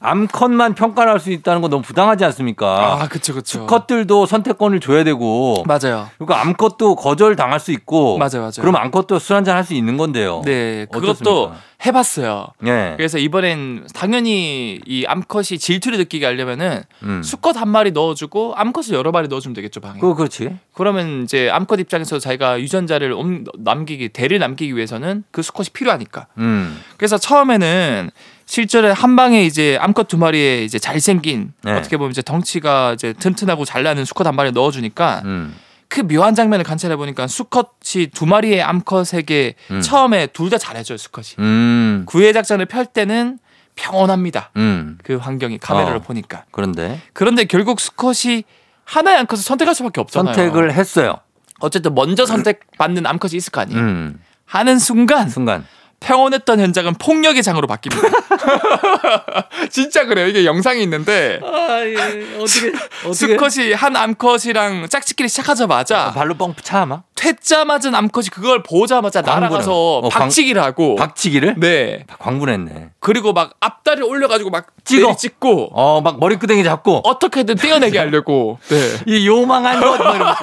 암컷만 0.02 0.74
평가를 0.74 1.12
할 1.12 1.20
수 1.22 1.30
있다는 1.30 1.60
건 1.62 1.70
너무 1.70 1.82
부당하지 1.82 2.24
않습니까? 2.24 2.98
아 3.02 3.08
그렇죠 3.08 3.32
그렇죠. 3.32 3.60
수컷들도 3.60 4.26
선택권을 4.26 4.80
줘야 4.80 5.04
되고. 5.04 5.62
맞아요. 5.66 6.08
그리고 6.18 6.34
암컷도 6.34 6.96
거절 6.96 7.36
당할 7.36 7.60
수 7.60 7.70
있고. 7.70 8.18
맞아요, 8.18 8.40
맞아요. 8.40 8.50
그럼 8.60 8.74
암컷도 8.76 9.18
술 9.20 9.36
한잔 9.36 9.56
할 9.56 9.62
수 9.64 9.74
있는 9.74 9.96
건데요. 9.96 10.42
네, 10.44 10.86
그것도 10.90 11.10
어떻습니까? 11.44 11.56
해봤어요. 11.86 12.46
예. 12.66 12.94
그래서 12.96 13.18
이번엔 13.18 13.86
당연히 13.94 14.80
이 14.86 15.04
암컷이 15.06 15.58
질투를 15.58 15.98
느끼게 15.98 16.26
하려면은 16.26 16.82
음. 17.04 17.22
수컷 17.22 17.56
한 17.56 17.68
마리 17.68 17.90
넣어주고 17.92 18.54
암컷을 18.56 18.94
여러 18.94 19.10
마리 19.12 19.28
넣어주면 19.28 19.54
되겠죠 19.54 19.80
방에. 19.80 20.00
그 20.00 20.14
그렇지. 20.14 20.56
그러면 20.74 21.22
이제 21.24 21.50
암컷 21.50 21.78
입장에서 21.80 22.18
자기가 22.18 22.60
유전자를 22.60 23.12
옴- 23.12 23.44
남기기 23.58 24.08
대를 24.10 24.38
남기기 24.40 24.74
위해서는 24.76 25.22
그 25.30 25.42
수컷이 25.42 25.68
필요하니까. 25.72 26.26
음. 26.38 26.80
그래서 26.96 27.18
처음에는 27.18 28.10
실제로 28.56 28.92
한 28.92 29.16
방에 29.16 29.46
이제 29.46 29.78
암컷 29.80 30.08
두 30.08 30.18
마리에 30.18 30.62
이제 30.62 30.78
잘생긴 30.78 31.54
네. 31.62 31.72
어떻게 31.72 31.96
보면 31.96 32.10
이제 32.10 32.20
덩치가 32.20 32.92
이제 32.92 33.14
튼튼하고 33.14 33.64
잘 33.64 33.82
나는 33.82 34.04
수컷 34.04 34.26
한 34.26 34.36
마리 34.36 34.52
넣어주니까 34.52 35.22
음. 35.24 35.56
그 35.88 36.06
묘한 36.06 36.34
장면을 36.34 36.62
관찰해 36.62 36.96
보니까 36.96 37.26
수컷이 37.28 38.08
두 38.12 38.26
마리의 38.26 38.62
암컷에게 38.62 39.54
음. 39.70 39.80
처음에 39.80 40.26
둘 40.26 40.50
다 40.50 40.58
잘해줘요 40.58 40.98
수컷이. 40.98 41.28
음. 41.38 42.02
구애 42.04 42.34
작전을 42.34 42.66
펼 42.66 42.84
때는 42.84 43.38
평온합니다. 43.74 44.50
음. 44.58 44.98
그 45.02 45.16
환경이 45.16 45.56
카메라를 45.56 45.96
어. 45.96 46.00
보니까. 46.02 46.44
그런데 46.50 47.00
그런데 47.14 47.44
결국 47.46 47.80
수컷이 47.80 48.44
하나의 48.84 49.16
암컷을 49.20 49.42
선택할 49.42 49.74
수밖에 49.74 49.98
없잖아요. 50.02 50.34
선택을 50.34 50.74
했어요. 50.74 51.16
어쨌든 51.60 51.94
먼저 51.94 52.26
선택받는 52.26 53.06
암컷이 53.06 53.34
있을 53.34 53.50
거 53.50 53.62
아니에요. 53.62 53.80
음. 53.80 54.20
하는 54.44 54.78
순간 54.78 55.30
순간. 55.30 55.64
평온했던 56.02 56.60
현장은 56.60 56.94
폭력의 56.94 57.42
장으로 57.42 57.66
바뀝니다. 57.68 58.12
진짜 59.70 60.04
그래요. 60.06 60.26
이게 60.26 60.44
영상이 60.44 60.82
있는데 60.82 61.40
아, 61.44 61.80
예. 61.84 62.36
어떻게 62.36 63.12
수컷이 63.14 63.72
한 63.72 63.96
암컷이랑 63.96 64.88
짝짓기를 64.88 65.28
시작하자마자 65.28 66.12
발로 66.12 66.34
뻥 66.34 66.54
차, 66.62 66.82
아마? 66.82 67.02
퇴짜 67.14 67.64
맞은 67.64 67.94
암컷이 67.94 68.26
그걸 68.32 68.62
보자마자 68.62 69.22
광분을. 69.22 69.48
날아가서 69.50 69.72
어, 69.72 70.08
광- 70.08 70.22
박치기를 70.24 70.60
하고 70.62 70.96
박치기를? 70.96 71.54
네 71.58 72.04
광분했네. 72.18 72.90
그리고 72.98 73.32
막 73.32 73.54
앞다리 73.60 74.02
올려가지고 74.02 74.50
막 74.50 74.66
찍어. 74.84 75.14
찍고 75.16 75.70
어, 75.72 76.00
막 76.00 76.18
머리끄댕이 76.18 76.64
잡고. 76.64 77.02
어떻게든 77.04 77.56
떼어내게 77.56 77.98
하려고 77.98 78.58
네이 79.06 79.26
요망한 79.26 79.80
것. 79.80 79.98
막 79.98 80.14
이러면서. 80.16 80.40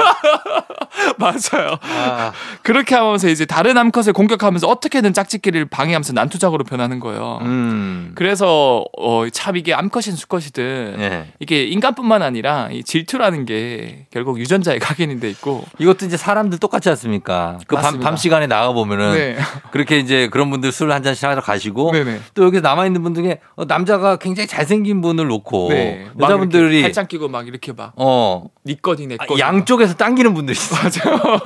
맞아요 1.18 1.78
아, 1.82 2.32
그렇게 2.62 2.96
하면서 2.96 3.28
이제 3.30 3.46
다른 3.46 3.78
암컷을 3.78 4.14
공격하면서 4.14 4.68
어떻게든 4.68 5.14
짝짓기 5.14 5.49
를 5.52 5.66
방해하면서 5.66 6.14
난투작으로 6.14 6.64
변하는 6.64 7.00
거예요 7.00 7.40
음. 7.42 8.12
그래서 8.14 8.84
어, 8.98 9.28
참 9.32 9.58
이게 9.58 9.74
암컷이든 9.74 10.16
수컷이든 10.16 10.96
예. 11.00 11.26
이게 11.40 11.64
인간뿐만 11.64 12.22
아니라 12.22 12.70
이 12.72 12.84
질투라는 12.84 13.46
게 13.46 14.06
결국 14.12 14.40
유전자의 14.40 14.78
각인이 14.80 15.20
돼 15.20 15.30
있고 15.30 15.64
이것도 15.80 16.06
이제 16.06 16.18
사람들 16.18 16.60
똑같지 16.60 16.90
않습니까? 16.90 17.58
그 17.68 17.76
밤, 17.76 18.16
시간에 18.18 18.48
나가 18.48 18.74
보면은 18.74 19.14
네. 19.14 19.38
그렇게 19.72 19.98
이제 19.98 20.28
그런 20.30 20.50
분들 20.52 20.72
술 20.72 20.92
한 20.92 21.04
잔씩 21.04 21.24
하러 21.26 21.42
가시고 21.42 21.92
네네. 21.92 22.20
또 22.34 22.44
여기 22.44 22.62
남아 22.62 22.86
있는 22.86 23.02
분 23.04 23.16
중에 23.16 23.40
어, 23.56 23.66
남자가 23.66 24.18
굉장히 24.18 24.48
잘생긴 24.48 25.02
분을 25.02 25.28
놓고 25.28 25.70
네. 25.70 26.08
여자분들이 26.20 26.82
팔짱 26.82 27.08
끼고 27.08 27.28
막 27.30 27.48
이렇게 27.48 27.72
막어니 27.74 28.82
거니 28.82 29.08
내 29.08 29.16
아, 29.20 29.26
거니 29.26 29.40
양쪽에서 29.40 29.94
당기는 29.96 30.34
분들이 30.34 30.58
있어. 30.58 30.76
맞아요. 31.10 31.40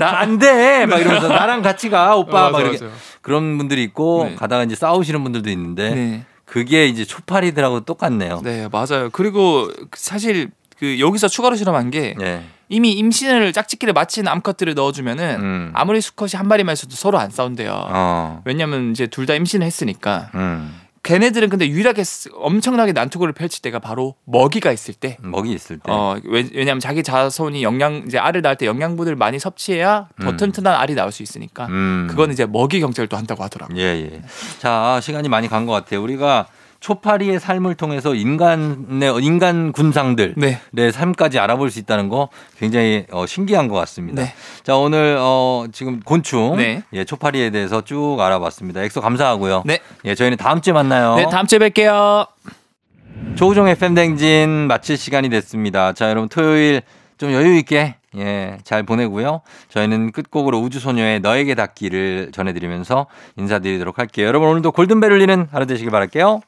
나 0.00 0.16
안 0.16 0.38
돼. 0.38 0.86
막 0.86 0.98
이러면서 0.98 1.28
나랑 1.36 1.62
같이 1.62 1.90
가 1.90 2.16
오빠 2.16 2.48
어, 2.48 2.50
막 2.50 2.52
맞아, 2.52 2.64
이렇게 2.64 2.84
맞아. 2.84 2.96
그런 3.26 3.58
분들이 3.58 3.82
있고 3.82 4.26
네. 4.28 4.34
가다가 4.36 4.62
이제 4.62 4.76
싸우시는 4.76 5.24
분들도 5.24 5.50
있는데 5.50 5.90
네. 5.90 6.24
그게 6.44 6.86
이제 6.86 7.04
초파리들하고 7.04 7.80
똑같네요. 7.80 8.40
네, 8.44 8.68
맞아요. 8.70 9.10
그리고 9.10 9.68
사실 9.96 10.50
그 10.78 11.00
여기서 11.00 11.26
추가로 11.26 11.56
실험한 11.56 11.90
게 11.90 12.14
네. 12.16 12.44
이미 12.68 12.92
임신을 12.92 13.52
짝짓기를 13.52 13.94
마친 13.94 14.28
암컷들을 14.28 14.74
넣어주면은 14.74 15.40
음. 15.40 15.72
아무리 15.74 16.00
수컷이 16.00 16.32
한 16.34 16.46
마리만 16.46 16.74
있어도 16.74 16.94
서로 16.94 17.18
안 17.18 17.30
싸운대요. 17.30 17.72
어. 17.88 18.42
왜냐면 18.44 18.92
이제 18.92 19.08
둘 19.08 19.26
다 19.26 19.34
임신을 19.34 19.66
했으니까. 19.66 20.30
음. 20.36 20.80
걔네들은 21.06 21.48
근데 21.50 21.68
유일하게 21.68 22.02
쓰- 22.04 22.30
엄청나게 22.34 22.92
난투구를 22.92 23.32
펼칠 23.32 23.62
때가 23.62 23.78
바로 23.78 24.16
먹이가 24.24 24.72
있을 24.72 24.92
때. 24.92 25.16
먹이 25.20 25.52
있을 25.52 25.78
때. 25.78 25.90
어, 25.92 26.16
왜, 26.24 26.48
왜냐면 26.52 26.80
자기 26.80 27.02
자손이 27.04 27.62
영양 27.62 28.02
이제 28.06 28.18
알을 28.18 28.42
낳을 28.42 28.56
때 28.56 28.66
영양분을 28.66 29.14
많이 29.14 29.38
섭취해야 29.38 30.08
더 30.20 30.30
음. 30.30 30.36
튼튼한 30.36 30.74
알이 30.74 30.94
나올 30.94 31.12
수 31.12 31.22
있으니까. 31.22 31.66
음. 31.66 32.06
그건 32.10 32.32
이제 32.32 32.44
먹이 32.44 32.80
경쟁도 32.80 33.16
한다고 33.16 33.44
하더라고요. 33.44 33.78
예, 33.78 33.82
예. 34.12 34.22
자, 34.58 34.98
시간이 35.02 35.28
많이 35.28 35.48
간 35.48 35.66
것 35.66 35.72
같아요. 35.72 36.02
우리가 36.02 36.46
초파리의 36.86 37.40
삶을 37.40 37.74
통해서 37.74 38.14
인간의 38.14 39.16
인간 39.20 39.72
군상들 39.72 40.34
네. 40.36 40.60
의 40.76 40.92
삶까지 40.92 41.40
알아볼 41.40 41.68
수 41.68 41.80
있다는 41.80 42.08
거 42.08 42.28
굉장히 42.60 43.06
어, 43.10 43.26
신기한 43.26 43.66
것 43.66 43.74
같습니다. 43.74 44.22
네. 44.22 44.32
자, 44.62 44.76
오늘 44.76 45.16
어, 45.18 45.66
지금 45.72 45.98
곤충 45.98 46.58
네. 46.58 46.84
예, 46.92 47.04
초파리에 47.04 47.50
대해서 47.50 47.80
쭉 47.80 48.18
알아봤습니다. 48.20 48.84
엑소 48.84 49.00
감사하고요. 49.00 49.64
네. 49.66 49.80
예, 50.04 50.14
저희는 50.14 50.36
다음 50.36 50.60
주에 50.60 50.72
만나요. 50.72 51.16
네, 51.16 51.26
다음 51.28 51.48
주에 51.48 51.58
뵐게요. 51.58 52.28
조우종 53.34 53.66
FM 53.66 53.94
댕진 53.96 54.68
마칠 54.68 54.96
시간이 54.96 55.28
됐습니다. 55.28 55.92
자, 55.92 56.08
여러분 56.08 56.28
토요일 56.28 56.82
좀 57.18 57.32
여유 57.32 57.56
있게 57.56 57.96
예, 58.16 58.58
잘 58.62 58.84
보내고요. 58.84 59.40
저희는 59.70 60.12
끝곡으로 60.12 60.60
우주소녀의 60.60 61.18
너에게 61.18 61.56
닿기를 61.56 62.30
전해드리면서 62.32 63.06
인사드리도록 63.36 63.98
할게요. 63.98 64.28
여러분 64.28 64.50
오늘도 64.50 64.70
골든벨 64.70 65.10
울리는 65.10 65.48
하루 65.50 65.66
되시길 65.66 65.90
바랄게요. 65.90 66.42